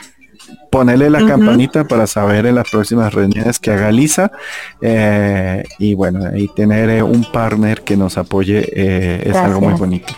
ponerle 0.75 1.09
la 1.09 1.25
campanita 1.25 1.85
para 1.85 2.05
saber 2.09 2.47
en 2.47 2.57
las 2.57 2.69
próximas 2.69 3.15
reuniones 3.15 3.61
que 3.61 3.71
haga 3.71 3.93
Lisa 3.93 4.33
eh, 4.81 5.63
y 5.79 5.95
bueno, 5.95 6.37
y 6.37 6.49
tener 6.49 6.91
eh, 6.91 7.01
un 7.01 7.25
partner 7.31 7.83
que 7.83 7.97
nos 7.97 8.19
apoye 8.19 8.69
eh, 8.75 9.23
es 9.25 9.37
algo 9.37 9.61
muy 9.61 9.75
bonito. 9.75 10.13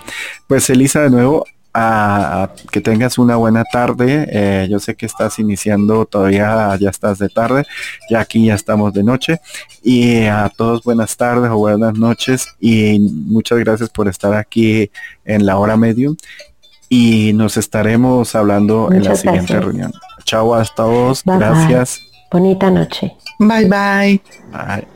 Pues 0.46 0.70
Elisa, 0.70 1.02
de 1.02 1.10
nuevo, 1.10 1.44
que 2.70 2.80
tengas 2.80 3.18
una 3.18 3.36
buena 3.36 3.64
tarde. 3.64 4.26
Eh, 4.30 4.68
yo 4.70 4.78
sé 4.78 4.94
que 4.94 5.06
estás 5.06 5.38
iniciando 5.38 6.06
todavía, 6.06 6.76
ya 6.80 6.90
estás 6.90 7.18
de 7.18 7.28
tarde, 7.28 7.64
ya 8.10 8.20
aquí 8.20 8.46
ya 8.46 8.54
estamos 8.54 8.92
de 8.92 9.02
noche. 9.02 9.40
Y 9.82 10.24
a 10.24 10.50
todos 10.54 10.82
buenas 10.82 11.16
tardes 11.16 11.50
o 11.50 11.58
buenas 11.58 11.94
noches 11.94 12.48
y 12.60 12.98
muchas 13.00 13.58
gracias 13.58 13.90
por 13.90 14.08
estar 14.08 14.34
aquí 14.34 14.90
en 15.24 15.46
la 15.46 15.58
hora 15.58 15.76
medium. 15.76 16.16
Y 16.88 17.32
nos 17.32 17.56
estaremos 17.56 18.34
hablando 18.34 18.90
en 18.92 19.04
la 19.04 19.16
siguiente 19.16 19.58
reunión. 19.58 19.92
Chao 20.24 20.54
hasta 20.54 20.76
todos. 20.76 21.22
gracias. 21.24 22.00
Bonita 22.30 22.70
noche. 22.70 23.16
Bye 23.38 23.64
bye. 23.66 24.20
Bye. 24.52 24.95